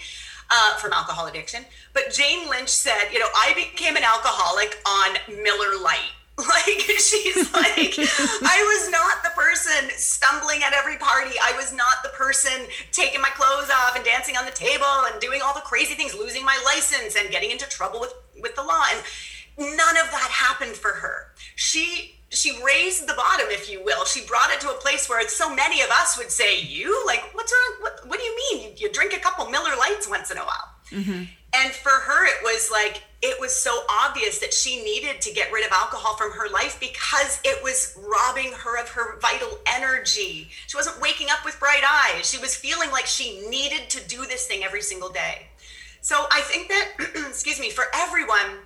[0.51, 1.65] uh, from alcohol addiction.
[1.93, 6.11] But jane lynch said you know i became an alcoholic on Miller Lite.
[6.38, 11.37] like she's like i was not the person stumbling at every party.
[11.42, 12.53] I was not the person
[12.90, 16.14] taking my clothes off and dancing on the table and doing all the crazy things
[16.14, 18.85] losing my license and getting into trouble with with the law.
[18.92, 21.33] And none of that happened for her.
[21.57, 24.05] She she raised the bottom if you will.
[24.05, 27.05] She brought it to a place where so many of us would say you?
[27.07, 27.83] Like what's wrong?
[27.83, 28.62] What, what do you mean?
[28.64, 30.68] You, you drink a couple Miller Lites once in a while.
[30.90, 31.25] Mm-hmm.
[31.55, 35.53] And for her it was like it was so obvious that she needed to get
[35.53, 40.51] rid of alcohol from her life because it was robbing her of her vital energy.
[40.67, 42.29] She wasn't waking up with bright eyes.
[42.29, 45.47] She was feeling like she needed to do this thing every single day.
[46.03, 46.89] So i think that
[47.29, 48.59] excuse me for everyone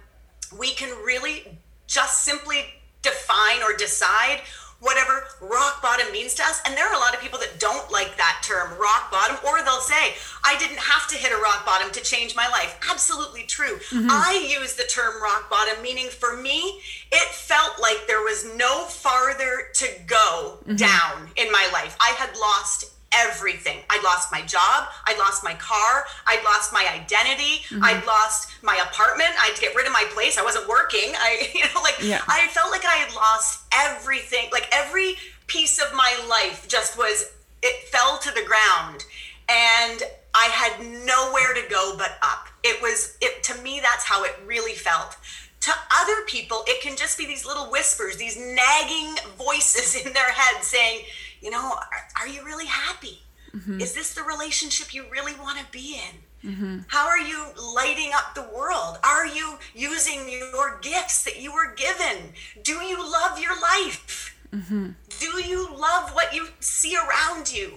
[0.59, 2.65] we can really just simply
[3.03, 4.41] define or decide
[4.81, 6.61] whatever rock bottom means to us.
[6.67, 9.63] And there are a lot of people that don't like that term, rock bottom, or
[9.63, 12.79] they'll say, I didn't have to hit a rock bottom to change my life.
[12.91, 13.77] Absolutely true.
[13.91, 14.09] Mm-hmm.
[14.11, 18.85] I use the term rock bottom, meaning for me, it felt like there was no
[18.85, 20.77] farther to go mm-hmm.
[20.77, 21.97] down in my life.
[22.01, 23.79] I had lost everything.
[23.91, 24.89] I'd lost my job.
[25.07, 26.05] I'd lost my car.
[26.27, 27.65] I'd lost my identity.
[27.69, 27.85] Mm-hmm.
[27.85, 29.31] I'd lost my apartment.
[29.41, 30.39] I had to get rid of my place.
[30.39, 31.13] I wasn't working.
[31.17, 32.23] I, you know, like Yeah.
[32.29, 34.49] I felt like I had lost everything.
[34.53, 35.17] Like every
[35.47, 39.05] piece of my life just was, it fell to the ground.
[39.49, 40.03] And
[40.35, 42.49] I had nowhere to go but up.
[42.63, 45.17] It was, it to me, that's how it really felt.
[45.61, 50.31] To other people, it can just be these little whispers, these nagging voices in their
[50.31, 51.03] head saying,
[51.41, 53.21] you know, are, are you really happy?
[53.55, 53.81] Mm-hmm.
[53.81, 56.51] Is this the relationship you really want to be in?
[56.51, 56.79] Mm-hmm.
[56.89, 58.99] How are you lighting up the world?
[59.03, 62.33] Are you using your gifts that you were given?
[62.63, 64.37] Do you love your life?
[64.53, 64.91] Mm-hmm.
[65.19, 67.73] Do you love what you see around you?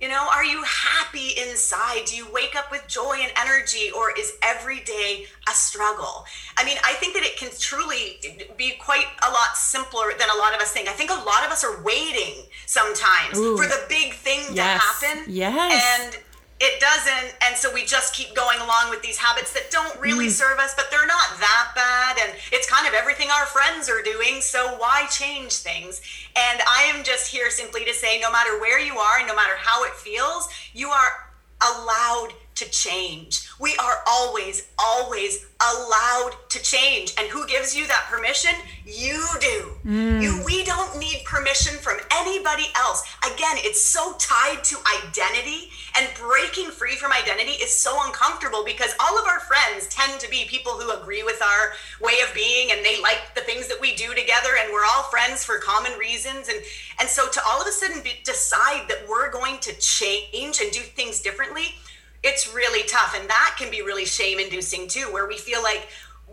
[0.00, 2.04] You know, are you happy inside?
[2.06, 6.24] Do you wake up with joy and energy, or is every day a struggle?
[6.56, 8.20] I mean, I think that it can truly
[8.56, 10.88] be quite a lot simpler than a lot of us think.
[10.88, 13.56] I think a lot of us are waiting sometimes Ooh.
[13.56, 15.00] for the big thing Yes.
[15.00, 15.24] to happen.
[15.26, 15.82] Yes.
[16.00, 16.18] And
[16.60, 20.26] it doesn't and so we just keep going along with these habits that don't really
[20.26, 20.30] Mm.
[20.42, 24.02] serve us but they're not that bad and it's kind of everything our friends are
[24.02, 26.00] doing so why change things
[26.34, 29.36] and i am just here simply to say no matter where you are and no
[29.36, 31.30] matter how it feels you are
[31.62, 33.48] allowed to change.
[33.60, 37.14] We are always always allowed to change.
[37.18, 38.50] And who gives you that permission?
[38.84, 39.72] You do.
[39.84, 40.22] Mm.
[40.22, 43.02] You we don't need permission from anybody else.
[43.24, 48.92] Again it's so tied to identity and breaking free from identity is so uncomfortable because
[49.00, 52.72] all of our friends tend to be people who agree with our way of being
[52.72, 55.92] and they like the things that we do together and we're all friends for common
[55.98, 56.48] reasons.
[56.48, 56.58] And
[56.98, 60.72] and so to all of a sudden be, decide that we're going to change and
[60.72, 61.74] do things differently
[62.22, 63.14] it's really tough.
[63.18, 65.88] And that can be really shame inducing too where we feel like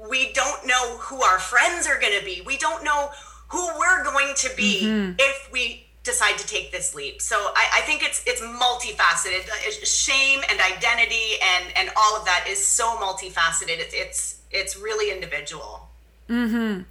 [0.09, 2.41] we don't know who our friends are going to be.
[2.45, 3.09] We don't know
[3.49, 7.21] who we're going to be if we decide to take this leap.
[7.21, 9.49] So I, I think it's it's multifaceted.
[9.49, 13.79] Uh, shame and identity and and all of that is so multifaceted.
[13.79, 15.89] It's it's it's really individual.
[16.29, 16.83] Mm-hmm.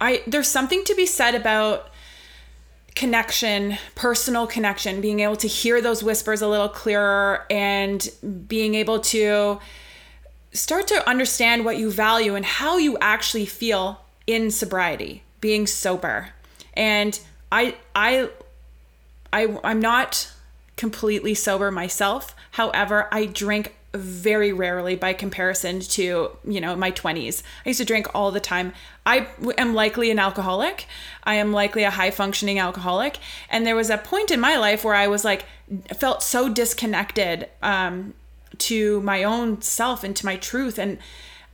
[0.00, 1.90] I there's something to be said about
[2.96, 8.08] connection, personal connection, being able to hear those whispers a little clearer and
[8.48, 9.60] being able to
[10.52, 16.30] start to understand what you value and how you actually feel in sobriety, being sober.
[16.74, 17.20] And
[17.52, 18.30] I I
[19.32, 20.32] I I'm not
[20.76, 22.34] completely sober myself.
[22.52, 27.42] However, I drink very rarely by comparison to, you know, my 20s.
[27.64, 28.72] I used to drink all the time.
[29.06, 30.86] I am likely an alcoholic.
[31.22, 33.18] I am likely a high functioning alcoholic.
[33.48, 35.46] And there was a point in my life where I was like
[35.96, 38.14] felt so disconnected um
[38.58, 40.98] to my own self and to my truth and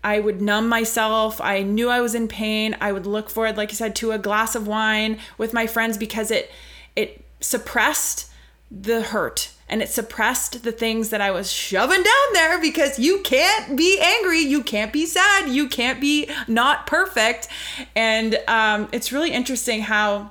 [0.04, 1.40] I would numb myself.
[1.40, 2.76] I knew I was in pain.
[2.80, 5.96] I would look forward, like you said, to a glass of wine with my friends
[5.96, 6.50] because it
[6.96, 8.30] it suppressed
[8.70, 13.22] the hurt and it suppressed the things that I was shoving down there because you
[13.22, 17.48] can't be angry, you can't be sad, you can't be not perfect.
[17.96, 20.30] And um, it's really interesting how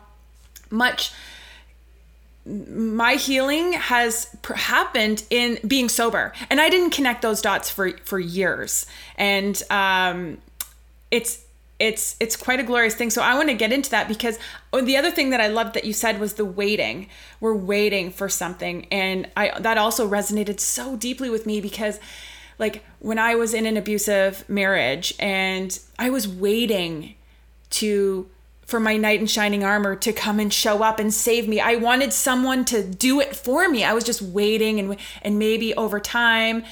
[0.69, 1.11] much
[2.45, 8.19] my healing has happened in being sober and i didn't connect those dots for for
[8.19, 10.39] years and um
[11.11, 11.43] it's
[11.81, 14.37] it's it's quite a glorious thing so i want to get into that because
[14.71, 18.11] oh, the other thing that i loved that you said was the waiting we're waiting
[18.11, 21.99] for something and i that also resonated so deeply with me because
[22.59, 27.15] like when i was in an abusive marriage and i was waiting
[27.71, 28.29] to
[28.61, 31.59] for my knight in shining armor to come and show up and save me.
[31.59, 33.83] I wanted someone to do it for me.
[33.83, 36.63] I was just waiting and and maybe over time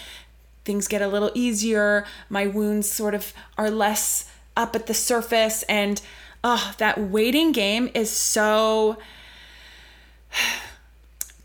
[0.64, 2.06] things get a little easier.
[2.30, 4.29] My wounds sort of are less
[4.60, 6.02] up at the surface and
[6.44, 8.98] oh, that waiting game is so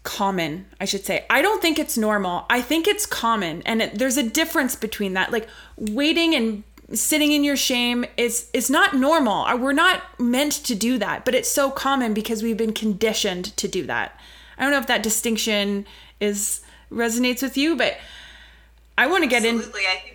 [0.02, 1.24] common, I should say.
[1.30, 2.44] I don't think it's normal.
[2.50, 5.32] I think it's common and it, there's a difference between that.
[5.32, 9.44] Like waiting and sitting in your shame is is not normal.
[9.44, 13.56] Uh, we're not meant to do that, but it's so common because we've been conditioned
[13.56, 14.18] to do that.
[14.58, 15.86] I don't know if that distinction
[16.20, 17.96] is resonates with you, but
[18.98, 19.56] I want to get in.
[19.56, 19.82] Absolutely.
[19.90, 20.13] I think,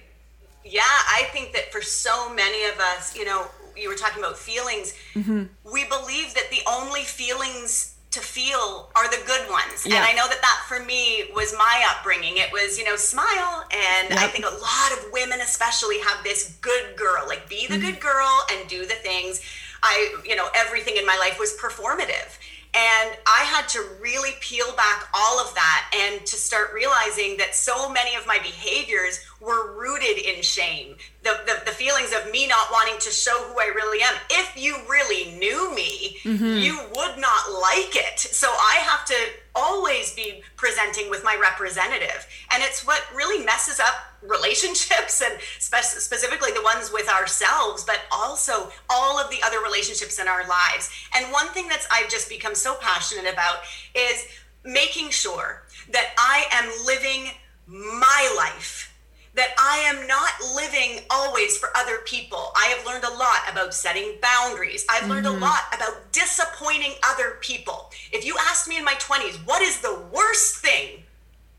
[0.70, 4.38] yeah, I think that for so many of us, you know, you were talking about
[4.38, 4.94] feelings.
[5.16, 5.46] Mm-hmm.
[5.72, 9.86] We believe that the only feelings to feel are the good ones.
[9.86, 9.98] Yeah.
[9.98, 12.38] And I know that that for me was my upbringing.
[12.38, 13.64] It was, you know, smile.
[13.72, 14.20] And yep.
[14.20, 17.86] I think a lot of women, especially, have this good girl, like be the mm-hmm.
[17.86, 19.42] good girl and do the things.
[19.84, 22.38] I, you know, everything in my life was performative.
[22.76, 27.56] And I had to really peel back all of that and to start realizing that
[27.56, 30.96] so many of my behaviors were rooted in shame.
[31.22, 34.14] The, the, the, feelings of me not wanting to show who I really am.
[34.30, 36.60] If you really knew me, mm-hmm.
[36.60, 38.20] you would not like it.
[38.20, 39.16] So I have to
[39.54, 42.26] always be presenting with my representative.
[42.54, 48.02] And it's what really messes up relationships and spe- specifically the ones with ourselves, but
[48.12, 50.90] also all of the other relationships in our lives.
[51.16, 53.58] And one thing that's I've just become so passionate about
[53.94, 54.26] is
[54.64, 57.32] making sure that I am living
[57.68, 58.89] my life
[59.36, 62.52] that I am not living always for other people.
[62.56, 64.86] I have learned a lot about setting boundaries.
[64.90, 65.12] I've mm-hmm.
[65.12, 65.44] learned a mm-hmm.
[65.44, 67.92] lot about disappointing other people.
[68.12, 71.04] If you asked me in my 20s, what is the worst thing?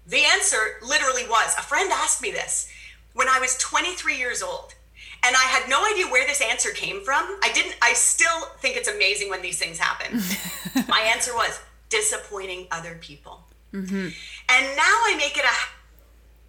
[0.07, 2.69] The answer literally was a friend asked me this
[3.15, 4.75] when I was 23 years old.
[5.23, 7.23] And I had no idea where this answer came from.
[7.43, 10.21] I didn't, I still think it's amazing when these things happen.
[10.89, 13.45] my answer was disappointing other people.
[13.73, 14.09] Mm-hmm.
[14.49, 15.80] And now I make it a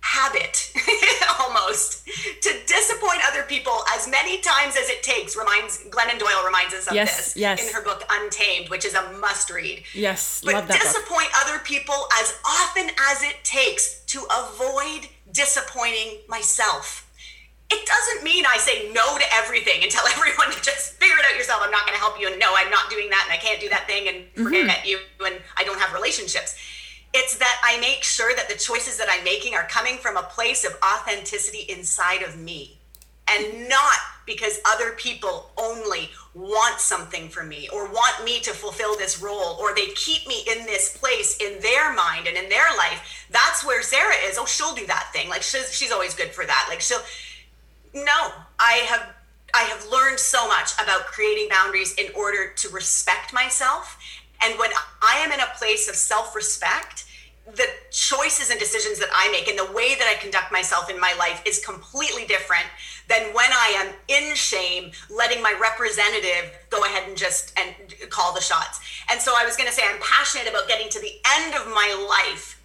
[0.02, 0.74] habit
[1.40, 2.06] almost
[2.42, 6.88] to disappoint other people as many times as it takes reminds glennon doyle reminds us
[6.88, 7.68] of yes, this yes.
[7.68, 11.46] in her book untamed which is a must read yes but disappoint book.
[11.46, 17.08] other people as often as it takes to avoid disappointing myself
[17.74, 21.26] it doesn't mean I say no to everything and tell everyone to just figure it
[21.26, 21.62] out yourself.
[21.64, 23.62] I'm not going to help you, and no, I'm not doing that, and I can't
[23.62, 24.88] do that thing, and forget mm-hmm.
[24.88, 26.60] you, and I don't have relationships
[27.14, 30.24] it's that I make sure that the choices that I'm making are coming from a
[30.24, 32.78] place of authenticity inside of me
[33.30, 38.96] and not because other people only want something from me or want me to fulfill
[38.98, 42.68] this role or they keep me in this place in their mind and in their
[42.78, 43.26] life.
[43.30, 44.38] That's where sarah is.
[44.38, 45.28] Oh she'll do that thing.
[45.28, 46.68] Like she's, she's always good for that.
[46.70, 47.02] Like she'll
[47.94, 49.14] no i have
[49.54, 53.98] i have learned so much about creating boundaries in order to respect myself
[54.44, 57.06] and when I am in a place of self respect,
[57.56, 61.00] the choices and decisions that I make and the way that I conduct myself in
[61.00, 62.66] my life is completely different
[63.10, 67.76] than when I am in shame, letting my representative go ahead and just and
[68.10, 68.80] call the shots.
[69.10, 71.68] And so I was going to say I'm passionate about getting to the end of
[71.68, 72.62] my life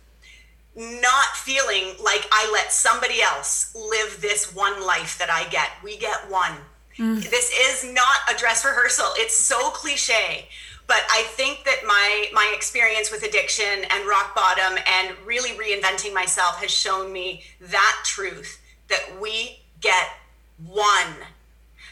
[0.76, 5.70] not feeling like I let somebody else live this one life that I get.
[5.82, 6.52] We get one.
[6.98, 7.28] Mm.
[7.30, 9.06] This is not a dress rehearsal.
[9.16, 10.48] It's so cliche,
[10.86, 16.14] but I think that my my experience with addiction and rock bottom and really reinventing
[16.14, 20.08] myself has shown me that truth that we get
[20.64, 21.14] one.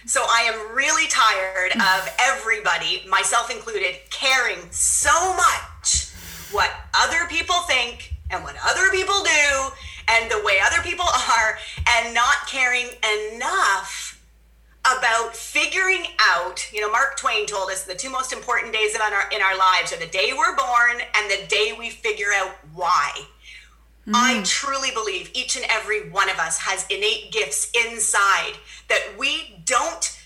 [0.07, 1.99] So I am really tired mm.
[1.99, 6.11] of everybody, myself included, caring so much
[6.53, 9.71] what other people think and what other people do
[10.09, 11.07] and the way other people
[11.39, 12.89] are and not caring
[13.33, 14.04] enough
[14.87, 19.01] about figuring out, you know, Mark Twain told us the two most important days of
[19.01, 22.55] our, in our lives are the day we're born and the day we figure out
[22.75, 23.11] why.
[24.07, 24.13] Mm.
[24.15, 28.53] I truly believe each and every one of us has innate gifts inside
[28.89, 30.21] that we don't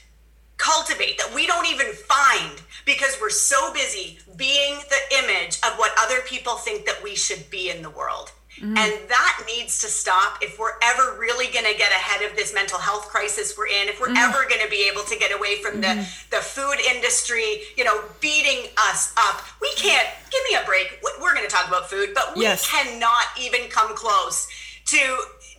[0.57, 5.93] cultivate, that we don't even find because we're so busy being the image of what
[6.01, 8.33] other people think that we should be in the world.
[8.59, 8.77] Mm-hmm.
[8.77, 12.53] And that needs to stop if we're ever really going to get ahead of this
[12.53, 14.17] mental health crisis we're in, if we're mm-hmm.
[14.17, 16.31] ever going to be able to get away from the, mm-hmm.
[16.31, 19.43] the food industry, you know, beating us up.
[19.61, 21.01] We can't, give me a break.
[21.21, 22.69] We're going to talk about food, but we Yes.
[22.69, 24.49] cannot even come close
[24.87, 24.99] to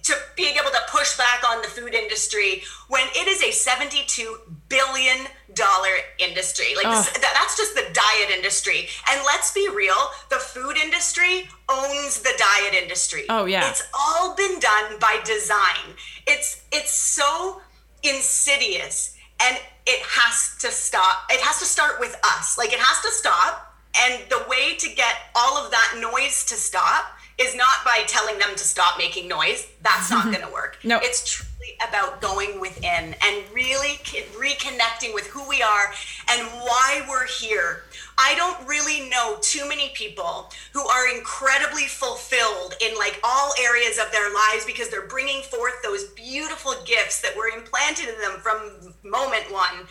[0.10, 4.38] to being able to push back on the food industry when it is a 72
[4.68, 6.76] billion dollar industry.
[6.76, 8.88] Like this, that's just the diet industry.
[9.10, 13.26] And let's be real the food industry owns the diet industry.
[13.30, 13.70] Oh, yeah.
[13.70, 15.95] it's all been done by design.
[16.28, 17.62] It's it's so
[18.03, 22.57] insidious and it has to stop it has to start with us.
[22.57, 26.55] Like it has to stop and the way to get all of that noise to
[26.55, 30.34] stop is not by telling them to stop making noise that's not mm-hmm.
[30.34, 31.00] going to work No.
[31.02, 34.00] it's truly about going within and really
[34.38, 35.94] reconnecting with who we are
[36.32, 37.84] and why we're here
[38.22, 43.98] I don't really know too many people who are incredibly fulfilled in like all areas
[43.98, 48.42] of their lives because they're bringing forth those beautiful gifts that were implanted in them
[48.42, 49.88] from moment one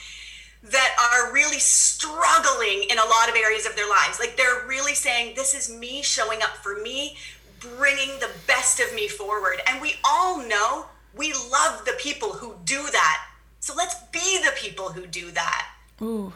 [0.63, 4.19] that are really struggling in a lot of areas of their lives.
[4.19, 7.17] Like they're really saying, This is me showing up for me,
[7.61, 9.61] bringing the best of me forward.
[9.67, 13.25] And we all know we love the people who do that.
[13.61, 15.69] So let's be the people who do that.
[16.01, 16.33] Ooh.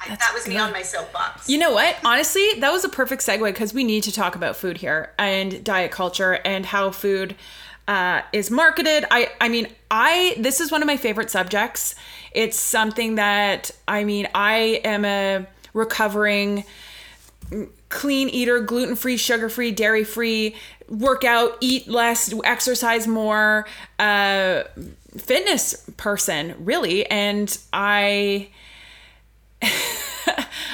[0.00, 1.48] I, that was me on my soapbox.
[1.48, 1.96] You know what?
[2.04, 5.64] Honestly, that was a perfect segue because we need to talk about food here and
[5.64, 7.34] diet culture and how food
[7.88, 9.06] uh, is marketed.
[9.10, 11.96] I, I mean, I this is one of my favorite subjects.
[12.32, 16.64] It's something that I mean, I am a recovering
[17.88, 20.54] clean eater, gluten free, sugar free, dairy free,
[20.88, 23.66] work out, eat less, exercise more,
[23.98, 24.64] uh,
[25.16, 27.06] fitness person, really.
[27.06, 28.48] And I.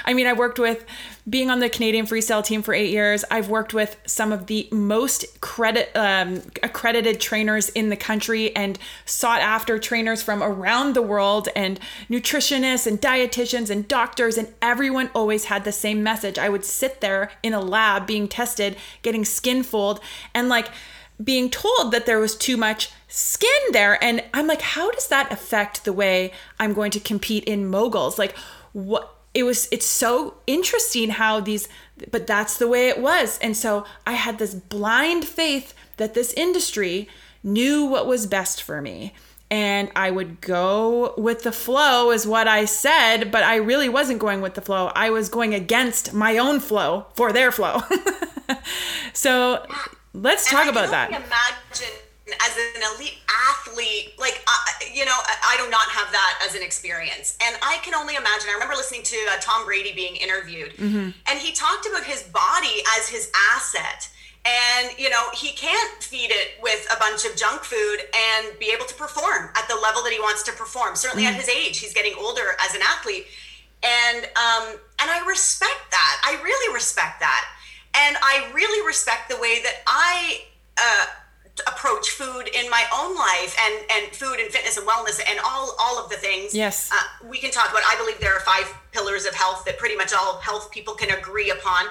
[0.07, 0.85] I mean, I worked with
[1.29, 3.25] being on the Canadian freestyle team for eight years.
[3.31, 8.79] I've worked with some of the most credit um, accredited trainers in the country and
[9.07, 15.11] sought after trainers from around the world and nutritionists and dietitians and doctors and everyone
[15.15, 16.39] always had the same message.
[16.39, 20.01] I would sit there in a lab being tested, getting skin fold
[20.35, 20.69] and like
[21.23, 25.33] being told that there was too much skin there and I'm like how does that
[25.33, 28.19] affect the way I'm going to compete in moguls?
[28.19, 28.37] Like
[28.73, 31.69] what it was it's so interesting how these
[32.11, 33.39] but that's the way it was.
[33.39, 37.09] And so i had this blind faith that this industry
[37.43, 39.15] knew what was best for me.
[39.51, 44.19] And i would go with the flow is what i said but i really wasn't
[44.19, 44.93] going with the flow.
[44.95, 47.83] I was going against my own flow for their flow.
[49.15, 49.65] So
[50.13, 51.09] let's talk And I about that.
[51.09, 53.19] Imagine as an elite
[53.51, 54.57] athlete, like I
[54.93, 58.15] you know, I, I do not have that as an experience, and I can only
[58.15, 58.49] imagine.
[58.51, 61.11] I remember listening to uh, Tom Brady being interviewed, Mm-hmm.
[61.29, 64.09] and he talked about his body as his asset.
[64.47, 68.73] And you know he can't feed it with a bunch of junk food and be
[68.77, 70.97] able to perform at the level that he wants to perform.
[70.97, 71.35] Certainly Mm-hmm.
[71.35, 73.27] at his age, he's getting older as an athlete,
[73.83, 76.21] and um, and I respect that.
[76.25, 77.45] I really respect that,
[77.95, 80.43] and I really respect the way that I
[80.77, 81.07] uh,
[81.67, 85.77] approach food in my own life and and food and fitness and wellness and all
[85.81, 86.55] all of the things.
[86.55, 86.91] Yes.
[86.93, 87.83] uh, we can talk about.
[87.87, 91.11] I believe there are five pillars of health that pretty much all health people can
[91.17, 91.87] agree upon,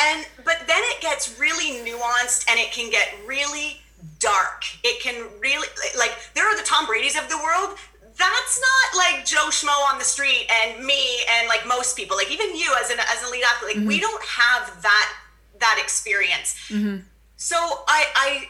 [0.00, 3.80] and but then it gets really nuanced and it can get really
[4.18, 4.64] dark.
[4.82, 7.78] It can really like there are the Tom Brady's of the world.
[8.18, 12.16] That's not like Joe Schmo on the street and me and like most people.
[12.16, 15.12] Like even you as an as an elite athlete, like we don't have that
[15.60, 16.56] that experience.
[17.36, 18.48] So I I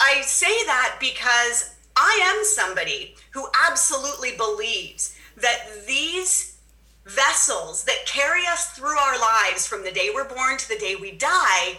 [0.00, 6.58] I say that because I am somebody who absolutely believes that these
[7.06, 10.94] vessels that carry us through our lives from the day we're born to the day
[10.94, 11.78] we die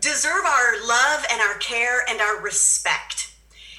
[0.00, 3.32] deserve our love and our care and our respect.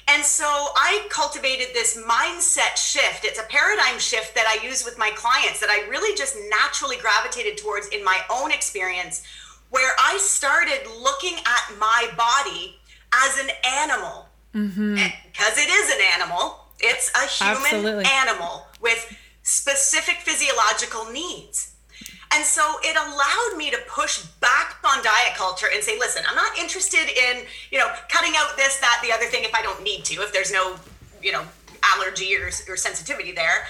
[0.08, 3.24] And so I cultivated this mindset shift.
[3.24, 6.96] It's a paradigm shift that I use with my clients that I really just naturally
[6.96, 9.22] gravitated towards in my own experience,
[9.70, 12.79] where I started looking at my body
[13.14, 13.50] as an
[13.82, 14.26] animal.
[14.54, 14.94] Mm-hmm.
[15.30, 18.04] Because it is an animal, it's a human Absolutely.
[18.04, 21.74] animal with specific physiological needs.
[22.32, 26.36] And so it allowed me to push back on diet culture and say, listen, I'm
[26.36, 29.82] not interested in, you know, cutting out this, that, the other thing if I don't
[29.82, 30.76] need to, if there's no,
[31.20, 31.42] you know,
[31.82, 33.66] allergy or, or sensitivity there.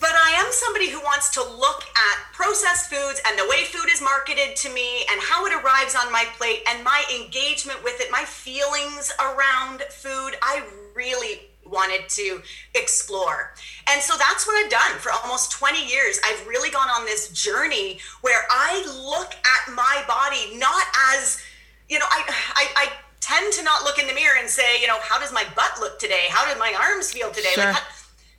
[0.00, 3.88] But I am somebody who wants to look at processed foods and the way food
[3.92, 8.00] is marketed to me and how it arrives on my plate and my engagement with
[8.00, 10.36] it, my feelings around food.
[10.42, 10.64] I
[10.94, 12.42] really wanted to
[12.74, 13.54] explore.
[13.88, 16.20] And so that's what I've done for almost 20 years.
[16.26, 20.84] I've really gone on this journey where I look at my body not
[21.14, 21.42] as,
[21.88, 22.88] you know, I I I,
[23.20, 25.78] tend to not look in the mirror and say, you know, how does my butt
[25.78, 26.26] look today?
[26.28, 27.52] How did my arms feel today?
[27.54, 27.66] Sure.
[27.66, 27.80] Like,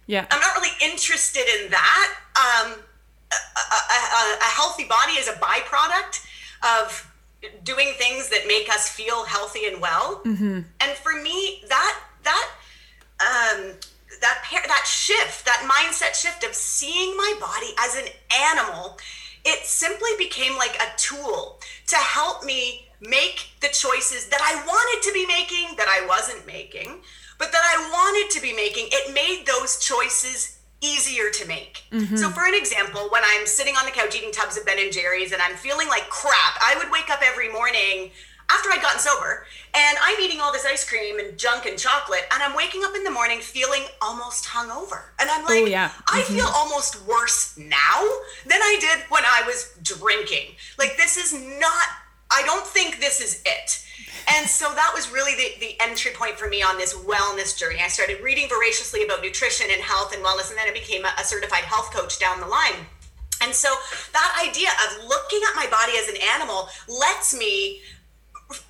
[0.07, 0.25] Yeah.
[0.29, 2.15] I'm not really interested in that.
[2.35, 2.73] Um,
[3.31, 6.25] a, a, a, healthy body is a byproduct
[6.61, 7.11] of
[7.63, 10.21] doing things that make us feel healthy and well.
[10.81, 12.49] And for me, that that
[13.19, 13.73] um,
[14.21, 18.09] that that shift, that mindset shift of seeing my body as an
[18.51, 18.97] animal,
[19.45, 25.07] it simply became like a tool to help me make the choices that I wanted
[25.07, 27.01] to be making that I wasn't making,
[27.43, 28.87] but that I wanted to be making.
[28.93, 31.83] It made those choices easier to make.
[31.91, 32.15] Mm-hmm.
[32.15, 34.93] So for an example, when I'm sitting on the couch eating tubs of Ben and
[34.93, 38.11] Jerry's and I'm feeling like crap, I would wake up every morning
[38.49, 42.21] after I'd gotten sober and I'm eating all this ice cream and junk and chocolate
[42.33, 45.11] and I'm waking up in the morning feeling almost hungover.
[45.19, 45.91] And I'm oh, like, Oh, yeah.
[46.07, 46.35] I mm-hmm.
[46.35, 47.99] feel almost worse now
[48.47, 50.55] than I did when I was drinking.
[50.79, 51.87] Like this is not
[52.33, 53.79] I don't think this is it.
[54.35, 57.79] And so that was really the, the entry point for me on this wellness journey.
[57.83, 61.11] I started reading voraciously about nutrition and health and wellness, and then I became a,
[61.19, 62.87] a certified health coach down the line.
[63.41, 63.69] And so
[64.13, 67.81] that idea of looking at my body as an animal lets me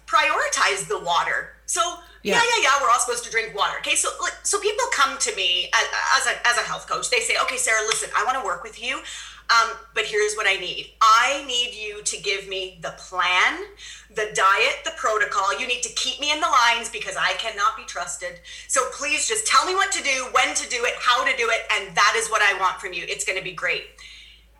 [0.07, 1.53] prioritize the water.
[1.65, 1.81] So
[2.23, 2.41] yeah, Yeah.
[2.57, 3.77] yeah, yeah, we're all supposed to drink water.
[3.79, 5.85] Okay, so like, so people come to me as,
[6.17, 7.09] as a as a health coach.
[7.09, 9.01] They say, okay, Sarah, listen, I want to work with you,
[9.49, 10.91] um, but here's what I need.
[11.01, 13.65] I need you to give me the plan,
[14.09, 15.59] the diet, the protocol.
[15.59, 18.39] You need to keep me in the lines because I cannot be trusted.
[18.67, 21.49] So please just tell me what to do, when to do it, how to do
[21.49, 23.03] it, and that is what I want from you.
[23.07, 23.83] It's going to be great.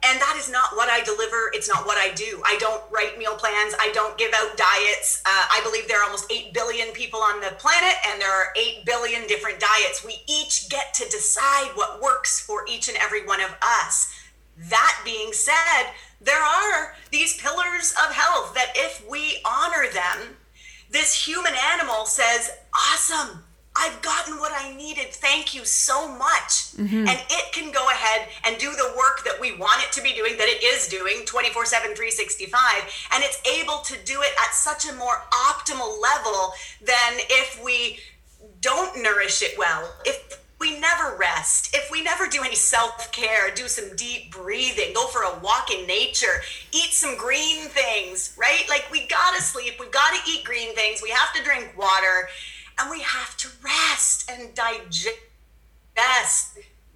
[0.06, 1.50] And that is not what I deliver.
[1.54, 2.42] It's not what I do.
[2.46, 3.74] I don't write meal plans.
[3.80, 5.24] I don't give out diets.
[5.26, 8.52] Uh, I believe there are almost 8 billion people on the planet, and there are
[8.58, 10.04] 8 billion different diets.
[10.06, 14.14] We each get to decide what works for each and every one of us.
[14.58, 15.92] That being said,
[16.22, 20.38] there are these pillars of health that if we honor them,
[20.90, 23.44] this human animal says, Awesome.
[23.76, 25.08] I've gotten what I needed.
[25.08, 26.78] Thank you so much.
[26.78, 27.08] Mm-hmm.
[27.08, 30.14] And it can go ahead and do the work that we want it to be
[30.14, 32.62] doing, that it is doing 24 7, 365.
[33.14, 38.00] And it's able to do it at such a more optimal level than if we
[38.62, 39.92] don't nourish it well.
[40.06, 44.94] If we never rest, if we never do any self care, do some deep breathing,
[44.94, 46.42] go for a walk in nature,
[46.72, 48.64] eat some green things, right?
[48.70, 52.30] Like we gotta sleep, we've gotta eat green things, we have to drink water,
[52.80, 55.10] and we have to rest and digest,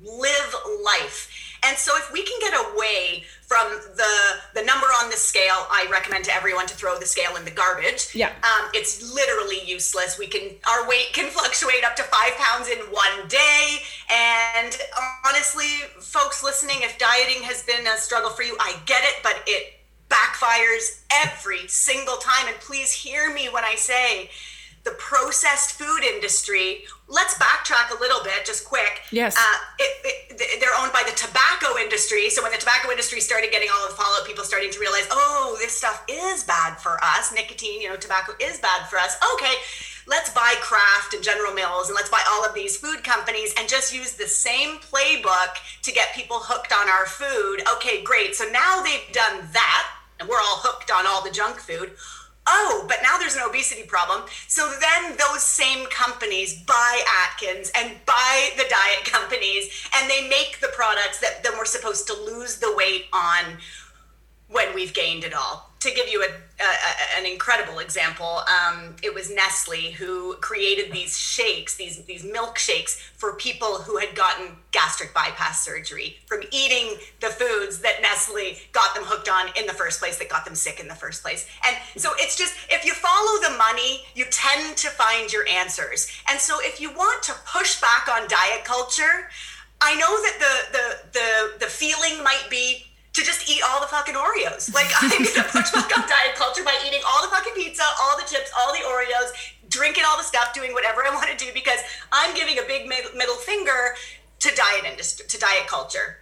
[0.02, 0.56] live
[0.86, 1.47] life.
[1.64, 4.14] And so if we can get away from the
[4.54, 7.52] the number on the scale, I recommend to everyone to throw the scale in the
[7.52, 8.14] garbage.
[8.14, 8.30] Yeah.
[8.44, 10.20] Um, it's literally useless.
[10.20, 13.78] We can our weight can fluctuate up to five pounds in one day.
[14.10, 14.78] And
[15.26, 19.42] honestly, folks listening, if dieting has been a struggle for you, I get it, but
[19.48, 19.74] it
[20.10, 22.48] backfires every single time.
[22.48, 24.30] And please hear me when I say
[24.88, 26.86] the processed food industry.
[27.10, 29.02] Let's backtrack a little bit, just quick.
[29.12, 29.36] Yes.
[29.36, 29.92] Uh, it,
[30.32, 32.30] it, they're owned by the tobacco industry.
[32.30, 35.08] So when the tobacco industry started getting all of the fallout, people starting to realize,
[35.12, 37.34] oh, this stuff is bad for us.
[37.34, 39.18] Nicotine, you know, tobacco is bad for us.
[39.36, 39.56] Okay,
[40.08, 43.68] let's buy Kraft and General Mills and let's buy all of these food companies and
[43.68, 47.62] just use the same playbook to get people hooked on our food.
[47.76, 48.36] Okay, great.
[48.36, 51.92] So now they've done that, and we're all hooked on all the junk food
[52.48, 54.24] oh, but now there's an obesity problem.
[54.48, 60.60] So then those same companies buy Atkins and buy the diet companies and they make
[60.62, 63.58] the products that then we're supposed to lose the weight on
[64.50, 65.67] when we've gained it all.
[65.82, 71.18] To give you a, a, an incredible example, um, it was Nestle who created these
[71.18, 77.28] shakes, these these milkshakes for people who had gotten gastric bypass surgery from eating the
[77.28, 80.80] foods that Nestle got them hooked on in the first place, that got them sick
[80.80, 81.48] in the first place.
[81.66, 86.12] And so it's just if you follow the money, you tend to find your answers.
[86.28, 89.30] And so if you want to push back on diet culture,
[89.80, 92.87] I know that the the the the feeling might be
[93.18, 94.72] to just eat all the fucking Oreos.
[94.74, 98.16] Like I'm gonna push back on diet culture by eating all the fucking pizza, all
[98.16, 99.34] the chips, all the Oreos,
[99.70, 101.80] drinking all the stuff, doing whatever I want to do because
[102.12, 103.96] I'm giving a big middle finger
[104.40, 106.18] to diet industry, to diet culture.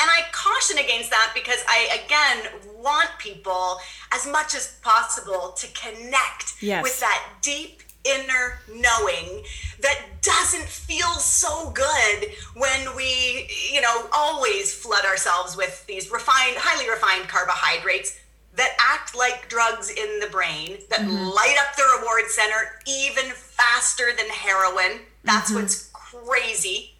[0.00, 3.78] And I caution against that because I again want people
[4.12, 6.82] as much as possible to connect Yes.
[6.82, 9.44] with that deep inner knowing
[9.80, 16.56] that doesn't feel so good when we, you know, always flood ourselves with these refined,
[16.56, 18.18] highly refined carbohydrates
[18.54, 24.10] that act like drugs in the brain, that light up the reward center even faster
[24.16, 25.00] than heroin.
[25.24, 26.90] That's what's crazy.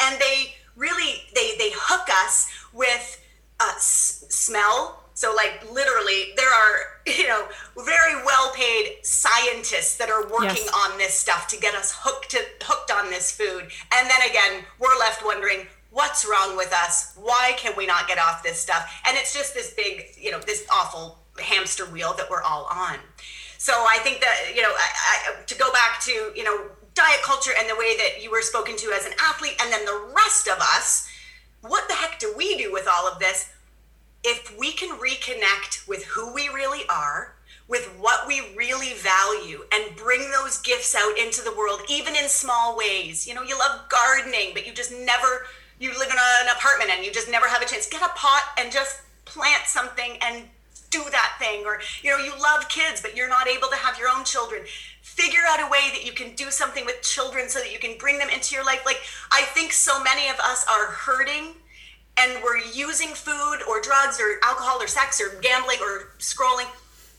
[0.00, 3.20] And they really they they hook us with
[3.60, 10.10] uh, s- smell, So, like, literally, there are, you know, very well paid scientists that
[10.10, 10.74] are working Yes.
[10.74, 13.70] on this stuff to get us hooked, to, hooked on this food.
[13.94, 17.14] And then again, we're left wondering, what's wrong with us?
[17.16, 18.92] Why can we not get off this stuff?
[19.08, 22.98] And it's just this big, you know, this awful hamster wheel that we're all on.
[23.56, 24.88] So I think that, you know, I,
[25.30, 28.42] I, to go back to, you know, diet culture and the way that you were
[28.42, 31.08] spoken to as an athlete, and then the rest of us,
[31.62, 33.48] what the heck do we do with all of this?
[34.28, 37.36] If we can reconnect with who we really are,
[37.68, 42.28] with what we really value, and bring those gifts out into the world, even in
[42.28, 43.26] small ways.
[43.26, 45.46] You know, you love gardening, but you just never,
[45.78, 47.88] you live in an apartment and you just never have a chance.
[47.88, 50.44] Get a pot and just plant something and
[50.90, 51.64] do that thing.
[51.64, 54.62] Or, you know, you love kids, but you're not able to have your own children.
[55.02, 57.96] Figure out a way that you can do something with children so that you can
[57.96, 58.82] bring them into your life.
[58.84, 59.00] Like,
[59.30, 61.54] I think so many of us are hurting
[62.18, 66.66] and we're using food or drugs or alcohol or sex or gambling or scrolling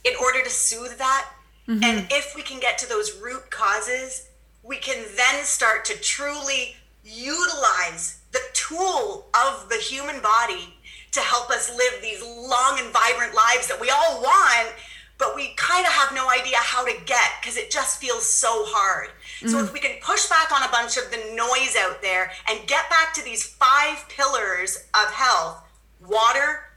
[0.04, 1.30] in order to soothe that.
[1.68, 1.84] Mm-hmm.
[1.84, 4.30] And if we can get to those root causes,
[4.64, 10.74] we can then start to truly utilize the tool of the human body
[11.12, 14.74] to help us live these long and vibrant lives that we all want,
[15.18, 18.64] but we kind of have no idea how to get because it just feels so
[18.68, 19.10] hard.
[19.46, 22.68] So if we can push back on a bunch of the noise out there and
[22.68, 25.64] get back to these five pillars of health
[26.06, 26.70] water,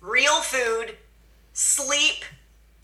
[0.00, 0.96] real food,
[1.52, 2.24] sleep,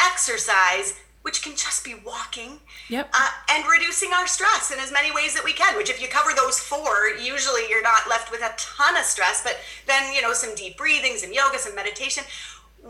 [0.01, 3.11] exercise, which can just be walking, Yep.
[3.13, 5.77] uh, and reducing our stress in as many ways that we can.
[5.77, 9.43] Which, if you cover those four, usually you're not left with a ton of stress.
[9.43, 12.23] But then, you know, some deep breathing, some yoga, some meditation.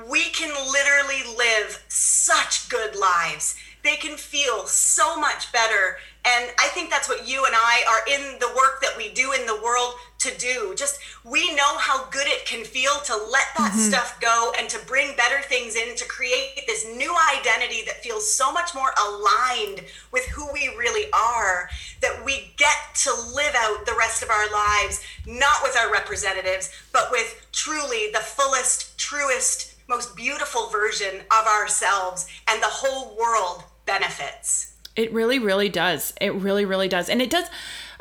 [0.09, 3.57] We can literally live such good lives.
[3.83, 5.97] They can feel so much better.
[6.25, 9.33] And I think that's what you and I are in the work that we do
[9.33, 10.75] in the world to do.
[10.77, 13.79] Just we know how good it can feel to let that mm-hmm.
[13.79, 18.31] stuff go and to bring better things in to create this new identity that feels
[18.31, 19.83] so much more aligned
[20.13, 21.69] with who we really are
[22.03, 26.73] that we get to live out the rest of our lives not with our representatives
[26.93, 33.65] but with truly the fullest truest most beautiful version of ourselves and the whole world
[33.85, 36.15] benefits It really, really does.
[36.21, 37.09] It really, really does.
[37.09, 37.47] And it does.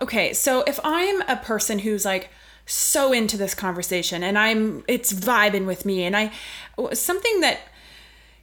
[0.01, 2.29] Okay, so if I'm a person who's like
[2.65, 6.31] so into this conversation and I'm, it's vibing with me, and I,
[6.93, 7.59] something that,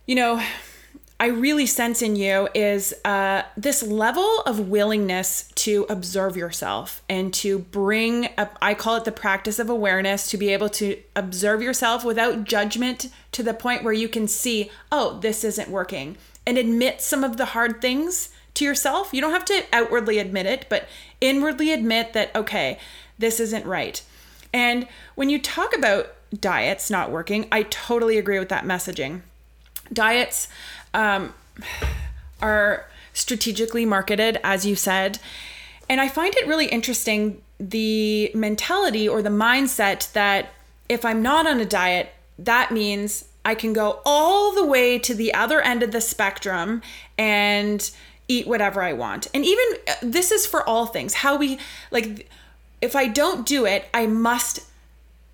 [0.07, 0.43] you know,
[1.21, 7.33] I really sense in you is uh, this level of willingness to observe yourself and
[7.35, 8.29] to bring,
[8.61, 13.09] I call it the practice of awareness, to be able to observe yourself without judgment
[13.33, 17.37] to the point where you can see, oh, this isn't working, and admit some of
[17.37, 19.11] the hard things to yourself.
[19.13, 20.89] You don't have to outwardly admit it, but
[21.21, 22.79] inwardly admit that, okay,
[23.17, 24.03] this isn't right.
[24.53, 29.23] And when you talk about diets not working, I totally agree with that messaging
[29.93, 30.49] diets
[30.95, 31.35] um,
[32.41, 35.19] are strategically marketed, as you said.
[35.89, 40.51] And I find it really interesting the mentality or the mindset that
[40.89, 45.15] if I'm not on a diet, that means I can go all the way to
[45.15, 46.83] the other end of the spectrum
[47.19, 47.91] and
[48.29, 49.29] eat whatever I want.
[49.35, 51.15] And even uh, this is for all things.
[51.15, 51.59] How we
[51.91, 52.29] like
[52.81, 54.61] if I don't do it, I must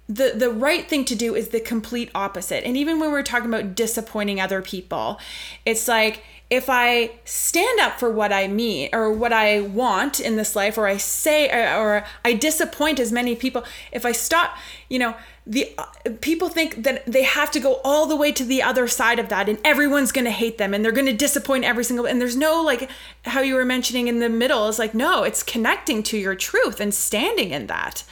[0.09, 2.65] the the right thing to do is the complete opposite.
[2.65, 5.21] And even when we're talking about disappointing other people,
[5.67, 10.37] it's like if I stand up for what I mean or what I want in
[10.37, 14.57] this life, or I say or, or I disappoint as many people, if I stop,
[14.89, 15.15] you know,
[15.47, 15.85] the uh,
[16.23, 19.29] people think that they have to go all the way to the other side of
[19.29, 22.07] that, and everyone's going to hate them, and they're going to disappoint every single.
[22.07, 22.91] And there's no like
[23.25, 26.81] how you were mentioning in the middle is like no, it's connecting to your truth
[26.81, 28.05] and standing in that,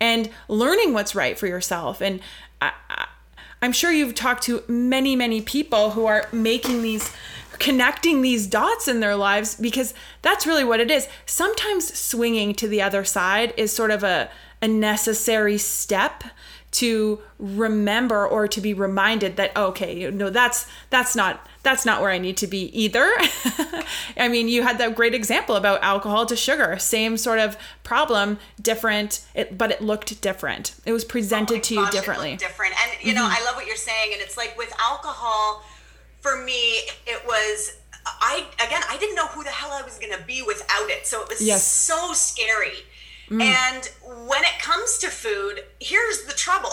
[0.00, 2.00] and learning what's right for yourself.
[2.00, 2.20] And
[2.60, 3.06] I, I,
[3.62, 7.10] I'm sure you've talked to many, many people who are making these
[7.60, 11.06] connecting these dots in their lives because that's really what it is.
[11.24, 14.28] Sometimes swinging to the other side is sort of a,
[14.60, 16.24] a necessary step
[16.74, 22.00] to remember or to be reminded that okay you know that's that's not that's not
[22.00, 23.10] where i need to be either
[24.16, 28.38] i mean you had that great example about alcohol to sugar same sort of problem
[28.62, 32.36] different it, but it looked different it was presented my to you gosh, it differently
[32.36, 32.74] different.
[32.82, 33.42] And you know, Mm-hmm.
[33.42, 34.12] I love what you're saying.
[34.12, 35.62] And it's like with alcohol,
[36.20, 36.60] for me,
[37.06, 37.72] it was
[38.20, 41.06] I again, I didn't know who the hell I was gonna be without it.
[41.06, 41.64] So it was Yes.
[41.66, 42.78] so scary.
[43.30, 43.40] Mm.
[43.42, 43.90] And
[44.28, 46.70] when it comes to food, here's the trouble.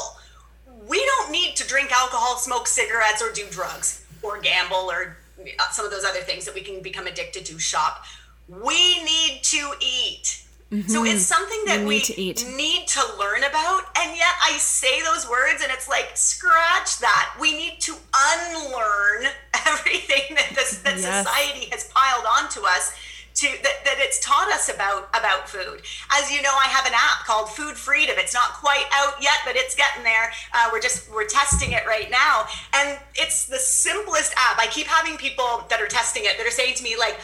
[0.87, 5.69] We don't need to drink alcohol, smoke cigarettes, or do drugs, or gamble, or uh,
[5.71, 7.59] some of those other things that we can become addicted to.
[7.59, 8.03] Shop.
[8.47, 10.41] We need to eat.
[10.71, 11.05] So mm-hmm.
[11.07, 12.45] it's something that we need to eat.
[12.55, 13.81] need to learn about.
[13.99, 17.35] And yet I say those words and it's like, scratch that.
[17.41, 19.25] We need to unlearn
[19.67, 21.27] everything that, this, that Yes.
[21.27, 22.93] society has piled onto us.
[23.33, 25.81] To, that, that it's taught us about about food.
[26.11, 28.15] As you know, I have an app called Food Freedom.
[28.19, 30.31] It's not quite out yet, but it's getting there.
[30.53, 34.59] Uh, we're just we're testing it right now, and it's the simplest app.
[34.59, 37.17] I keep having people that are testing it that are saying to me like,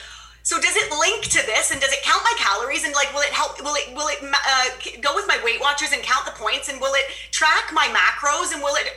[0.47, 3.19] so does it link to this and does it count my calories and like will
[3.19, 4.65] it help will it will it uh,
[5.01, 8.53] go with my weight watchers and count the points and will it track my macros
[8.53, 8.95] and will it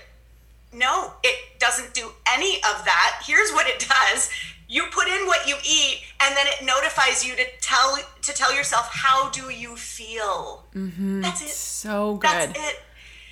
[0.72, 4.30] no it doesn't do any of that here's what it does
[4.70, 8.54] you put in what you eat and then it notifies you to tell to tell
[8.54, 11.20] yourself how do you feel mm-hmm.
[11.20, 12.30] that's it So good.
[12.30, 12.76] that's it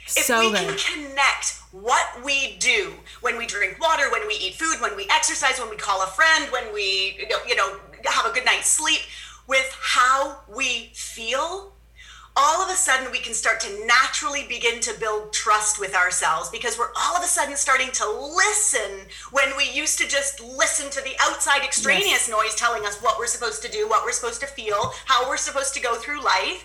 [0.06, 0.78] if So we good.
[0.78, 5.06] can connect what we do when we drink water, when we eat food, when we
[5.10, 9.00] exercise, when we call a friend, when we you know have a good night's sleep,
[9.46, 11.72] with how we feel,
[12.38, 16.48] all of a sudden we can start to naturally begin to build trust with ourselves
[16.50, 20.88] because we're all of a sudden starting to listen when we used to just listen
[20.90, 24.40] to the outside extraneous noise telling us what we're supposed to do, what we're supposed
[24.40, 26.64] to feel, how we're supposed to go through life.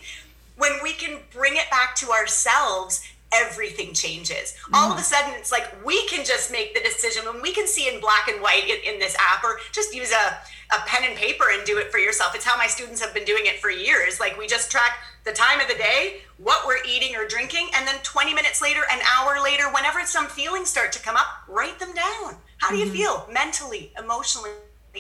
[0.58, 3.04] When we can bring it back to ourselves,
[3.34, 4.56] everything changes.
[4.74, 5.04] All of a mm.
[5.04, 8.28] sudden, it's like we can just make the decision when we can see in black
[8.28, 10.38] and white in, in this app, or just use a,
[10.74, 12.36] a pen and paper and do it for yourself.
[12.36, 14.20] It's how my students have been doing it for years.
[14.20, 17.88] Like we just track the time of the day, what we're eating or drinking, and
[17.88, 21.80] then 20 minutes later, an hour later, whenever some feelings start to come up, write
[21.80, 22.36] them down.
[22.58, 22.96] How do you mm-hmm.
[22.96, 24.52] feel mentally, emotionally?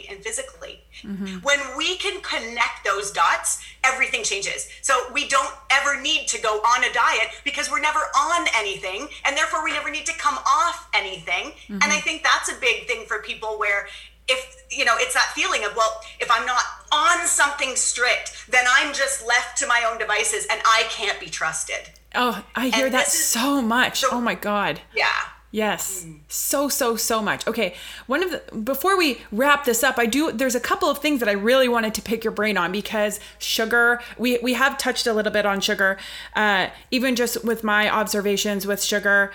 [0.09, 0.81] and physically.
[1.03, 1.37] Mm-hmm.
[1.43, 4.67] When we can connect those dots, everything changes.
[4.81, 9.07] So we don't ever need to go on a diet because we're never on anything
[9.25, 11.51] and therefore we never need to come off anything.
[11.69, 11.99] And I mm-hmm.
[11.99, 13.87] think that's a big thing for people where
[14.27, 16.61] if you know it's that feeling of well if i'm not
[16.91, 21.27] on something strict then i'm just left to my own devices and i can't be
[21.27, 24.03] trusted Oh, I hear And that so much.
[24.11, 24.81] oh my god.
[24.95, 25.07] yeah
[25.49, 26.03] Yes.
[26.29, 27.45] So so so much.
[27.45, 27.75] Okay.
[28.07, 31.19] One of the before we wrap this up, I do there's a couple of things
[31.19, 35.05] that I really wanted to pick your brain on because sugar, we we have touched
[35.05, 35.99] a little bit on sugar.
[36.35, 39.31] Uh even just with my observations with sugar,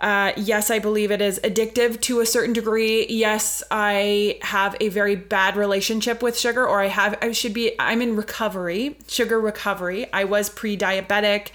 [0.00, 3.06] uh, yes, I believe it is addictive to a certain degree.
[3.08, 7.74] Yes, I have a very bad relationship with sugar, or I have, I should be,
[7.78, 10.10] I'm in recovery, sugar recovery.
[10.12, 11.48] I was pre diabetic,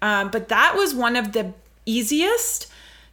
[0.00, 1.54] um, but that was one of the
[1.86, 2.66] easiest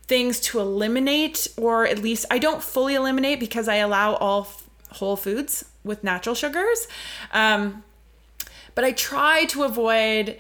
[0.08, 4.68] things to eliminate, or at least I don't fully eliminate because I allow all f-
[4.94, 6.88] whole foods with natural sugars.
[7.32, 7.84] Um,
[8.74, 10.40] but I try to avoid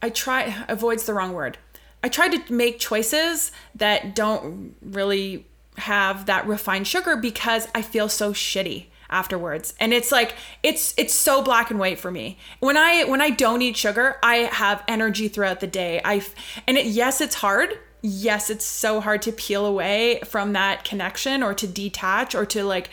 [0.00, 1.58] I try avoids the wrong word.
[2.02, 5.46] I try to make choices that don't really
[5.78, 9.74] have that refined sugar because I feel so shitty afterwards.
[9.80, 12.38] And it's like it's it's so black and white for me.
[12.60, 16.00] When I when I don't eat sugar, I have energy throughout the day.
[16.04, 16.22] I
[16.66, 17.78] and it yes, it's hard.
[18.00, 22.62] Yes, it's so hard to peel away from that connection or to detach or to
[22.62, 22.90] like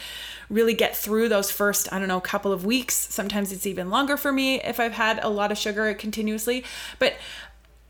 [0.49, 2.95] really get through those first, I don't know, couple of weeks.
[2.95, 6.63] Sometimes it's even longer for me if I've had a lot of sugar continuously.
[6.97, 7.13] But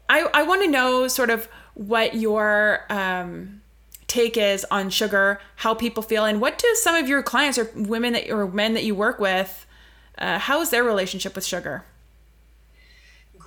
[0.09, 3.61] I, I want to know sort of what your um,
[4.07, 7.69] take is on sugar, how people feel, and what do some of your clients or
[7.75, 9.65] women that or men that you work with,
[10.17, 11.85] uh, how is their relationship with sugar?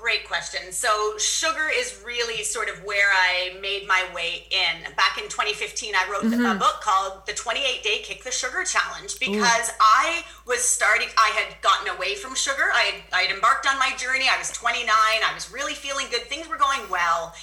[0.09, 0.72] Great question.
[0.72, 4.90] So, sugar is really sort of where I made my way in.
[4.94, 9.20] Back in 2015, I wrote a book called The 28 Day Kick the Sugar Challenge
[9.20, 12.72] because I was starting, I had gotten away from sugar.
[12.72, 14.24] I had, I had embarked on my journey.
[14.34, 14.88] I was 29.
[14.88, 16.22] I was really feeling good.
[16.22, 17.34] Things were going well.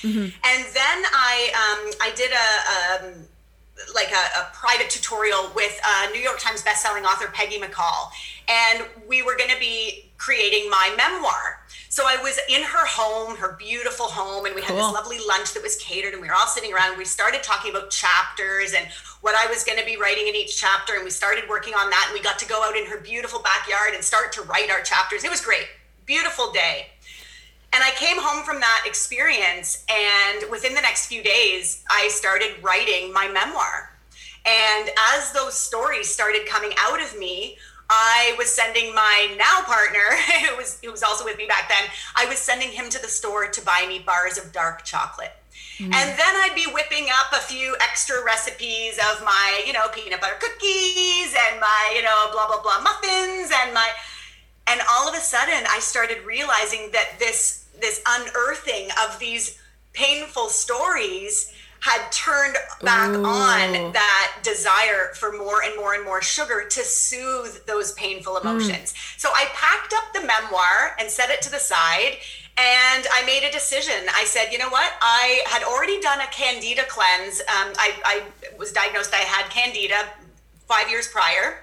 [0.43, 3.27] And then I, um, I did a, um,
[3.93, 8.09] like a, a private tutorial with uh, New York Times bestselling author Peggy McColl,
[8.47, 11.61] and we were going to be creating my memoir.
[11.89, 14.77] So I was in her home, her beautiful home, and we had Cool.
[14.77, 16.89] this lovely lunch that was catered, and we were all sitting around.
[16.89, 18.87] And we started talking about chapters and
[19.21, 21.89] what I was going to be writing in each chapter, and we started working on
[21.89, 22.05] that.
[22.09, 24.81] And we got to go out in her beautiful backyard and start to write our
[24.81, 25.23] chapters.
[25.23, 25.67] It was great,
[26.05, 26.87] beautiful day.
[27.73, 32.55] And I came home from that experience, and within the next few days, I started
[32.61, 33.91] writing my memoir.
[34.45, 37.57] And as those stories started coming out of me,
[37.89, 40.17] I was sending my now partner,
[40.49, 43.07] who was who was also with me back then, I was sending him to the
[43.07, 45.33] store to buy me bars of dark chocolate.
[45.77, 45.93] Mm.
[45.93, 50.21] And then I'd be whipping up a few extra recipes of my, you know, peanut
[50.21, 53.89] butter cookies and my, you know, blah blah blah muffins and my
[54.67, 59.59] and all of a sudden i started realizing that this this unearthing of these
[59.93, 61.51] painful stories
[61.85, 63.23] had turned back Ooh.
[63.23, 68.41] on that desire for more and more and more sugar to soothe those painful mm.
[68.41, 68.93] emotions.
[68.93, 69.19] Mm.
[69.19, 72.17] So I packed up the memoir and set it to the side
[72.57, 73.93] and I made a decision.
[74.15, 74.93] I said, you know what?
[74.99, 77.41] I had already done a candida cleanse.
[77.41, 78.23] Um, I, I
[78.57, 80.09] was diagnosed, I had candida
[80.67, 81.59] five years prior.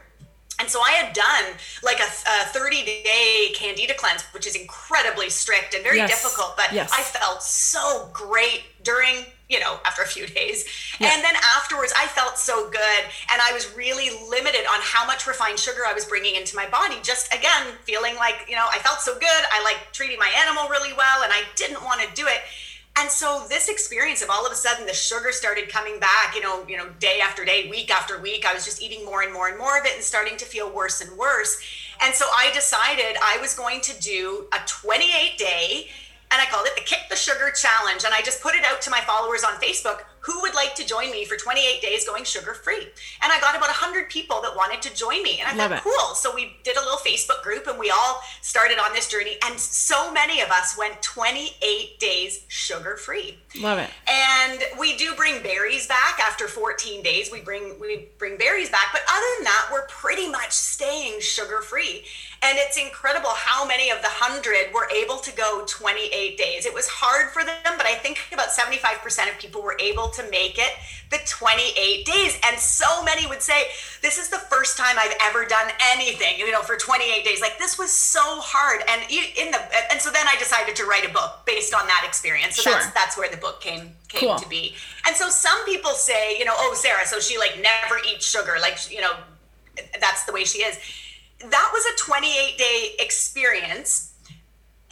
[0.61, 5.31] And so I had done like a, a 30 day candida cleanse, which is incredibly
[5.31, 6.11] strict and very yes.
[6.11, 6.93] difficult, but yes.
[6.93, 10.64] I felt so great during you know, after a few days.
[10.98, 11.12] Yeah.
[11.12, 13.03] And then afterwards, I felt so good.
[13.30, 16.66] And I was really limited on how much refined sugar I was bringing into my
[16.68, 16.96] body.
[17.03, 19.42] Just again, feeling like, you know, I felt so good.
[19.53, 22.40] I like treating my animal really well, and I didn't want to do it.
[22.98, 26.42] And so this experience of all of a sudden the sugar started coming back, you
[26.42, 29.32] know, you know, day after day, week after week, I was just eating more and
[29.32, 31.59] more and more of it and starting to feel worse and worse.
[32.03, 35.88] And so I decided I was going to do a 28 day
[36.33, 38.05] and I called it the Kick the Sugar Challenge.
[38.05, 40.87] And I just put it out to my followers on Facebook who would like to
[40.87, 42.87] join me for 28 days going sugar free?
[43.22, 45.41] And I got about 100 people that wanted to join me.
[45.41, 45.83] And I Love thought, it.
[45.83, 46.14] cool.
[46.14, 49.37] So we did a little Facebook group and we all started on this journey.
[49.45, 53.37] And so many of us went 28 days sugar free.
[53.59, 53.91] Love it.
[54.09, 57.30] And we do bring berries back after 14 days.
[57.33, 61.61] We bring we bring berries back, but other than that, we're pretty much staying sugar
[61.62, 62.05] free.
[62.45, 66.66] And it's incredible how many of the 100 were able to go 28 days.
[66.66, 70.28] It was hard for them, but I think about 75% of people were able to
[70.28, 70.74] make it
[71.11, 72.40] the 28 days.
[72.45, 73.70] And so many would say,
[74.03, 77.40] This is the first time I've ever done anything, you know, for 28 days.
[77.40, 78.82] Like this was so hard.
[78.88, 79.62] And in the
[79.93, 82.57] and so then I decided to write a book based on that experience.
[82.57, 82.72] So sure.
[82.72, 84.38] that's that's where the book came came cool.
[84.38, 84.74] to be.
[85.07, 88.57] And so some people say, you know, oh Sarah, so she like never eats sugar,
[88.61, 89.12] like you know,
[90.01, 90.78] that's the way she is.
[91.51, 94.12] That was a 28 day experience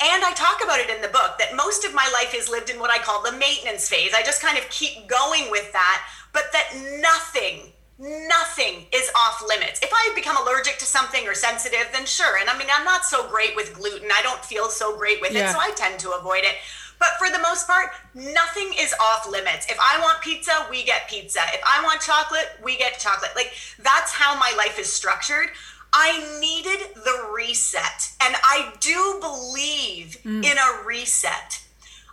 [0.03, 2.71] and I talk about it in the book that most of my life is lived
[2.71, 4.13] in what I call the maintenance phase.
[4.15, 6.73] I just kind of keep going with that, but that
[7.03, 9.79] nothing, nothing is off limits.
[9.83, 12.39] If I become allergic to something or sensitive, then sure.
[12.39, 14.09] And I mean, I'm not so great with gluten.
[14.11, 15.51] I don't feel so great with yeah.
[15.51, 16.57] it, so I tend to avoid it.
[16.99, 19.67] But for the most part, nothing is off limits.
[19.71, 21.41] If I want pizza, we get pizza.
[21.53, 23.33] If I want chocolate, we get chocolate.
[23.37, 25.51] Like that's how my life is structured.
[25.93, 28.13] I needed the reset.
[28.21, 30.45] And I do believe mm.
[30.45, 31.61] in a reset.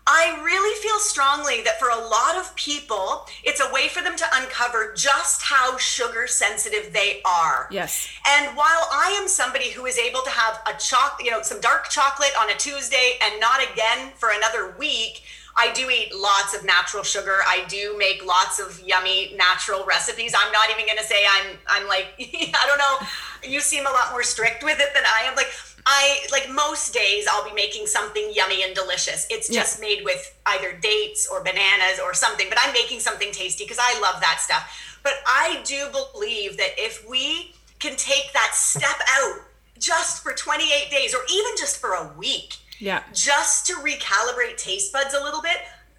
[0.09, 4.15] I really feel strongly that for a lot of people, it's a way for them
[4.15, 7.67] to uncover just how sugar sensitive they are.
[7.71, 8.07] Yes.
[8.25, 11.59] And while I am somebody who is able to have a chocolate, you know, some
[11.59, 15.23] dark chocolate on a Tuesday and not again for another week,
[15.57, 17.39] I do eat lots of natural sugar.
[17.47, 20.33] I do make lots of yummy natural recipes.
[20.37, 23.07] I'm not even going to say I'm I'm like I don't know.
[23.49, 25.35] You seem a lot more strict with it than I am.
[25.35, 25.49] Like
[25.87, 29.25] I like most days I'll be making something yummy and delicious.
[29.29, 29.87] It's just yeah.
[29.87, 33.99] made with either dates or bananas or something, but I'm making something tasty because I
[33.99, 34.99] love that stuff.
[35.01, 39.41] But I do believe that if we can take that step out
[39.79, 43.03] just for 28 days or even just for a week, yeah.
[43.13, 45.57] Just to recalibrate taste buds a little bit.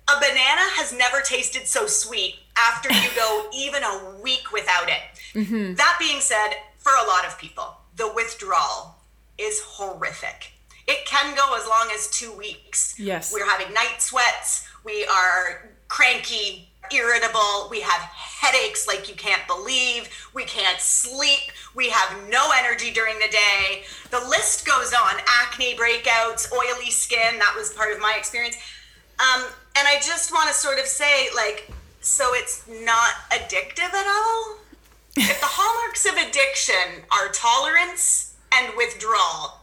[0.09, 5.03] A banana has never tasted so sweet after you go even a week without it.
[5.35, 5.75] Mm-hmm.
[5.75, 8.97] That being said, for a lot of people, the withdrawal
[9.37, 10.53] is horrific.
[10.87, 12.99] It can go as long as two weeks.
[12.99, 13.33] Yes.
[13.33, 14.67] We're having night sweats.
[14.85, 21.89] We are cranky, irritable, we have headaches like you can't believe, we can't sleep, we
[21.91, 23.85] have no energy during the day.
[24.11, 28.57] The list goes on acne breakouts, oily skin, that was part of my experience.
[29.19, 29.45] Um,
[29.77, 31.71] and I just want to sort of say, like,
[32.01, 34.59] so it's not addictive at all?
[35.21, 39.61] if the hallmarks of addiction are tolerance and withdrawal,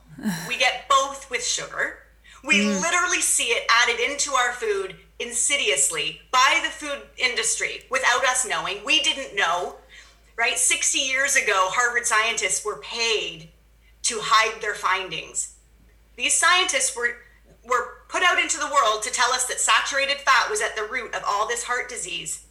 [0.47, 1.99] we get both with sugar.
[2.43, 2.81] We mm.
[2.81, 8.79] literally see it added into our food insidiously by the food industry without us knowing.
[8.85, 9.75] We didn't know,
[10.37, 10.57] right?
[10.57, 13.49] 60 years ago, Harvard scientists were paid
[14.03, 15.55] to hide their findings.
[16.15, 17.17] These scientists were
[17.67, 20.83] were put out into the world to tell us that saturated fat was at the
[20.83, 22.45] root of all this heart disease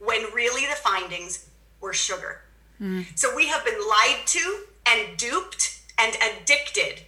[0.00, 1.48] when really the findings
[1.80, 2.42] were sugar.
[2.80, 3.06] Mm.
[3.14, 7.02] So we have been lied to and duped and addicted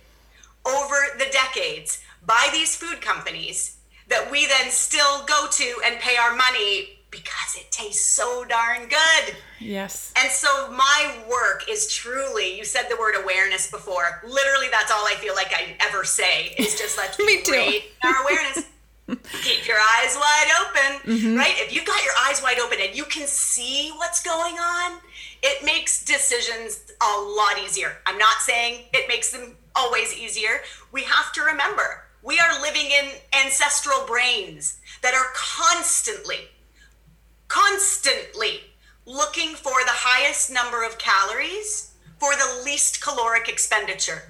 [0.65, 3.78] over the decades by these food companies
[4.09, 8.89] that we then still go to and pay our money because it tastes so darn
[8.89, 9.37] good.
[9.61, 10.13] Yes.
[10.17, 14.21] And so my work is truly, you said the word awareness before.
[14.27, 17.81] Literally, that's all I feel like I ever say is just let Me too.
[18.05, 18.67] our awareness.
[19.09, 21.37] Keep your eyes wide open, mm-hmm.
[21.39, 21.55] right?
[21.57, 24.99] If you've got your eyes wide open and you can see what's going on,
[25.43, 27.97] it makes decisions a lot easier.
[28.05, 30.61] I'm not saying it makes them always easier.
[30.93, 33.11] We have to remember we are living in
[33.45, 36.49] ancestral brains that are constantly
[37.49, 38.61] constantly
[39.07, 44.23] looking for the highest number of calories for the least caloric expenditure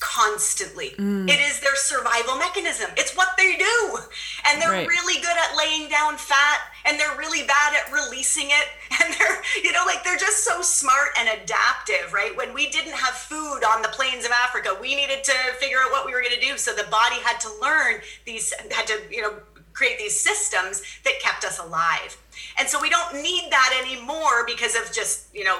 [0.00, 0.90] constantly.
[0.98, 1.28] Mm.
[1.28, 2.90] It is their survival mechanism.
[2.96, 3.98] It's what they do.
[4.46, 4.88] And they're Right.
[4.88, 8.68] really good at laying down fat and they're really bad at releasing it.
[8.98, 12.34] And they're, you know, like they're just so smart and adaptive, right?
[12.34, 15.90] When we didn't have food on the plains of Africa, we needed to figure out
[15.90, 16.56] what we were going to do.
[16.56, 19.34] So the body had to learn these, had to, you know,
[19.74, 22.16] create these systems that kept us alive.
[22.58, 25.58] And so we don't need that anymore because of just, you know,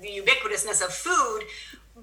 [0.00, 1.42] the ubiquitousness of food.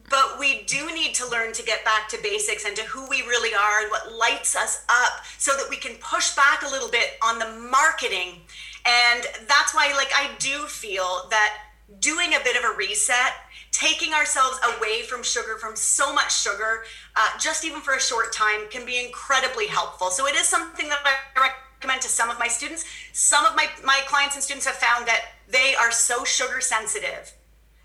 [0.09, 3.21] But we do need to learn to get back to basics and to who we
[3.21, 6.89] really are and what lights us up so that we can push back a little
[6.89, 8.41] bit on the marketing.
[8.85, 11.57] And that's why, like, I do feel that
[11.99, 13.33] doing a bit of a reset,
[13.71, 16.83] taking ourselves away from sugar, from so much sugar,
[17.15, 20.09] uh, just even for a short time, can be incredibly helpful.
[20.09, 20.99] So it is something that
[21.35, 22.85] I recommend to some of my students.
[23.13, 27.33] Some of my, my clients and students have found that they are so sugar sensitive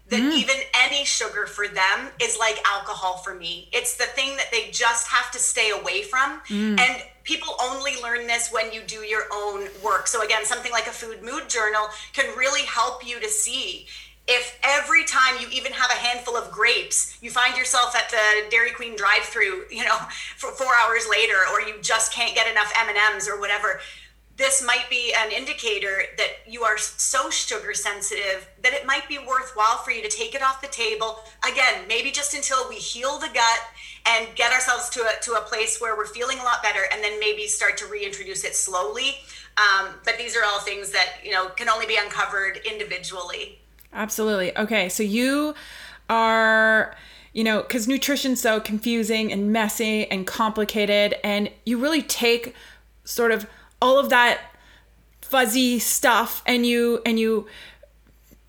[0.09, 0.33] that mm.
[0.33, 3.69] even any sugar for them is like alcohol for me.
[3.73, 6.41] It's the thing that they just have to stay away from.
[6.49, 6.81] Mm.
[6.81, 10.07] And people only learn this when you do your own work.
[10.07, 13.87] So, again, something like a food mood journal can really help you to see.
[14.27, 18.51] If every time you even have a handful of grapes, you find yourself at the
[18.51, 19.97] Dairy Queen drive-through, you know,
[20.37, 23.81] for four hours later, or you just can't get enough M and M's or whatever,
[24.39, 29.19] this might be an indicator that you are so sugar sensitive that it might be
[29.19, 31.19] worthwhile for you to take it off the table.
[31.47, 33.61] Again maybe just until we heal the gut
[34.07, 37.03] and get ourselves to a, to a place where we're feeling a lot better and
[37.03, 39.17] then maybe start to reintroduce it slowly.
[39.59, 43.59] Um, but these are all things that you know can only be uncovered individually.
[43.93, 44.57] Absolutely.
[44.57, 45.55] Okay, so you
[46.09, 46.95] are,
[47.33, 52.55] you know, because nutrition's so confusing and messy and complicated, and you really take
[53.05, 53.47] sort of
[53.81, 54.41] all of that
[55.23, 57.47] fuzzy stuff and you and you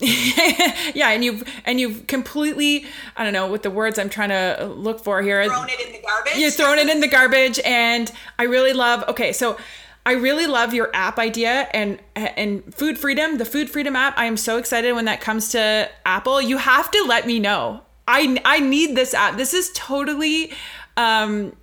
[0.00, 2.86] yeah and you've and you've completely
[3.18, 5.44] i don't know what the words i'm trying to look for here.
[5.44, 6.36] Thrown it in the garbage.
[6.36, 9.58] You're throwing it in the garbage and i really love okay so
[10.06, 14.16] i really love your app idea and and food freedom the food freedom app.
[14.16, 16.40] I am so excited when that comes to apple.
[16.40, 17.82] You have to let me know.
[18.08, 19.36] I i need this app.
[19.36, 20.50] This is totally
[20.96, 21.54] um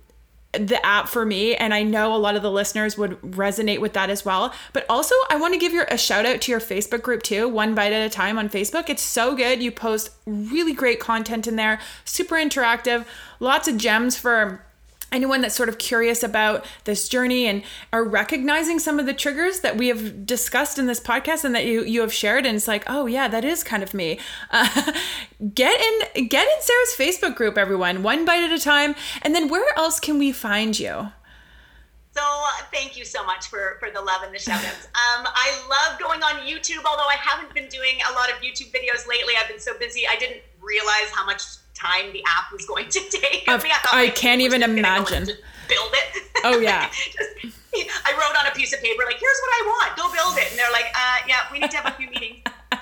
[0.52, 3.92] the app for me and i know a lot of the listeners would resonate with
[3.92, 4.54] that as well.
[4.72, 7.48] But also i want to give you a shout out to your facebook group too
[7.48, 8.88] one bite at a time on facebook.
[8.88, 9.62] It's so good.
[9.62, 13.04] You post really great content in there super interactive
[13.40, 14.64] lots of gems for
[15.12, 19.60] anyone that's sort of curious about this journey and are recognizing some of the triggers
[19.60, 22.68] that we have discussed in this podcast and that you you have shared and it's
[22.68, 24.18] like oh yeah that is kind of me
[24.50, 24.92] uh,
[25.54, 29.48] get in get in sarah's facebook group everyone one bite at a time and then
[29.48, 31.08] where else can we find you
[32.12, 32.22] So
[32.72, 34.86] thank you so much for, for the love and the shout outs.
[34.86, 38.72] Um, I love going on YouTube, although I haven't been doing a lot of YouTube
[38.72, 39.34] videos lately.
[39.40, 40.02] I've been so busy.
[40.10, 41.42] I didn't realize how much
[41.78, 43.48] time the app was going to take.
[43.48, 43.70] Of- me.
[43.70, 45.24] thought I my can't even go imagine.
[45.24, 46.22] build it.
[46.44, 46.88] Oh, yeah.
[46.92, 49.96] Just- I wrote on a piece of paper, like, here's what I want.
[49.98, 50.50] Go build it.
[50.50, 52.38] And they're like, uh, yeah, we need to have a few meetings.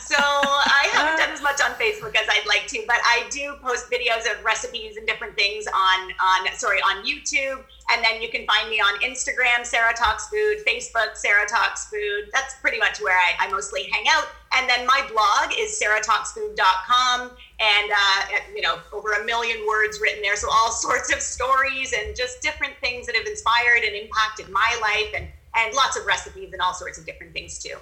[0.07, 3.57] So I haven't done as much on Facebook as I'd like to, but I do
[3.61, 8.29] post videos of recipes and different things on on sorry on YouTube, and then you
[8.29, 12.31] can find me on Instagram, Sarah Talks Food, Facebook, Sarah Talks Food.
[12.33, 14.29] That's pretty much where I, I mostly hang out.
[14.55, 20.23] And then my blog is sarahtalksfood.com, and uh, you know over a million words written
[20.23, 24.51] there, so all sorts of stories and just different things that have inspired and impacted
[24.51, 25.27] my life, and
[25.57, 27.75] and lots of recipes and all sorts of different things too.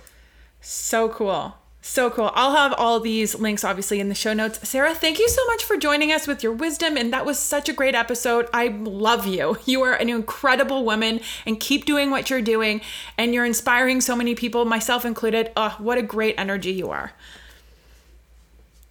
[0.62, 1.54] so cool
[1.86, 2.30] so cool.
[2.34, 4.66] I'll have all these links obviously in the show notes.
[4.66, 6.96] Sarah, thank you so much for joining us with your wisdom.
[6.96, 8.48] And that was such a great episode.
[8.54, 9.58] I love you.
[9.74, 12.80] You are an incredible woman and keep doing what you're doing.
[13.18, 15.50] And you're inspiring so many people, myself included.
[15.56, 17.12] Oh, what a great energy you are.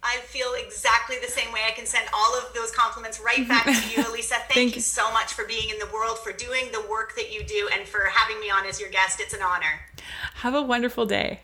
[0.02, 1.60] I feel exactly the same way.
[1.66, 4.34] I can send all of those compliments right back to you, Elisa.
[4.34, 4.82] Thank, Thank you you.
[4.82, 7.88] so much for being in the world, for doing the work that you do, and
[7.88, 9.20] for having me on as your guest.
[9.20, 9.80] It's an honor.
[10.36, 11.40] Have a wonderful day.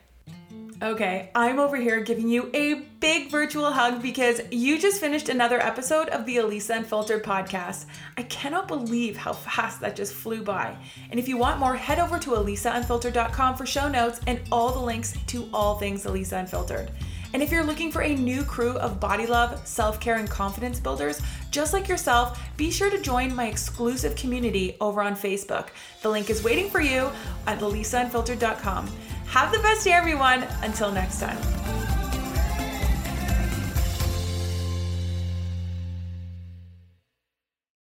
[0.83, 5.61] Okay, I'm over here giving you a big virtual hug because you just finished another
[5.61, 7.85] episode of the Elisa Unfiltered podcast.
[8.17, 10.75] I cannot believe how fast that just flew by.
[11.11, 14.79] And if you want more, head over to elisaunfiltered.com for show notes and all the
[14.79, 16.91] links to all things Elisa Unfiltered.
[17.33, 20.81] And if you're looking for a new crew of body love, self care, and confidence
[20.81, 21.21] builders
[21.51, 25.69] just like yourself, be sure to join my exclusive community over on Facebook.
[26.03, 27.11] The link is waiting for you
[27.47, 28.89] at elisaunfiltered.com.
[29.31, 30.45] Have the best day, everyone.
[30.63, 31.39] Until next time.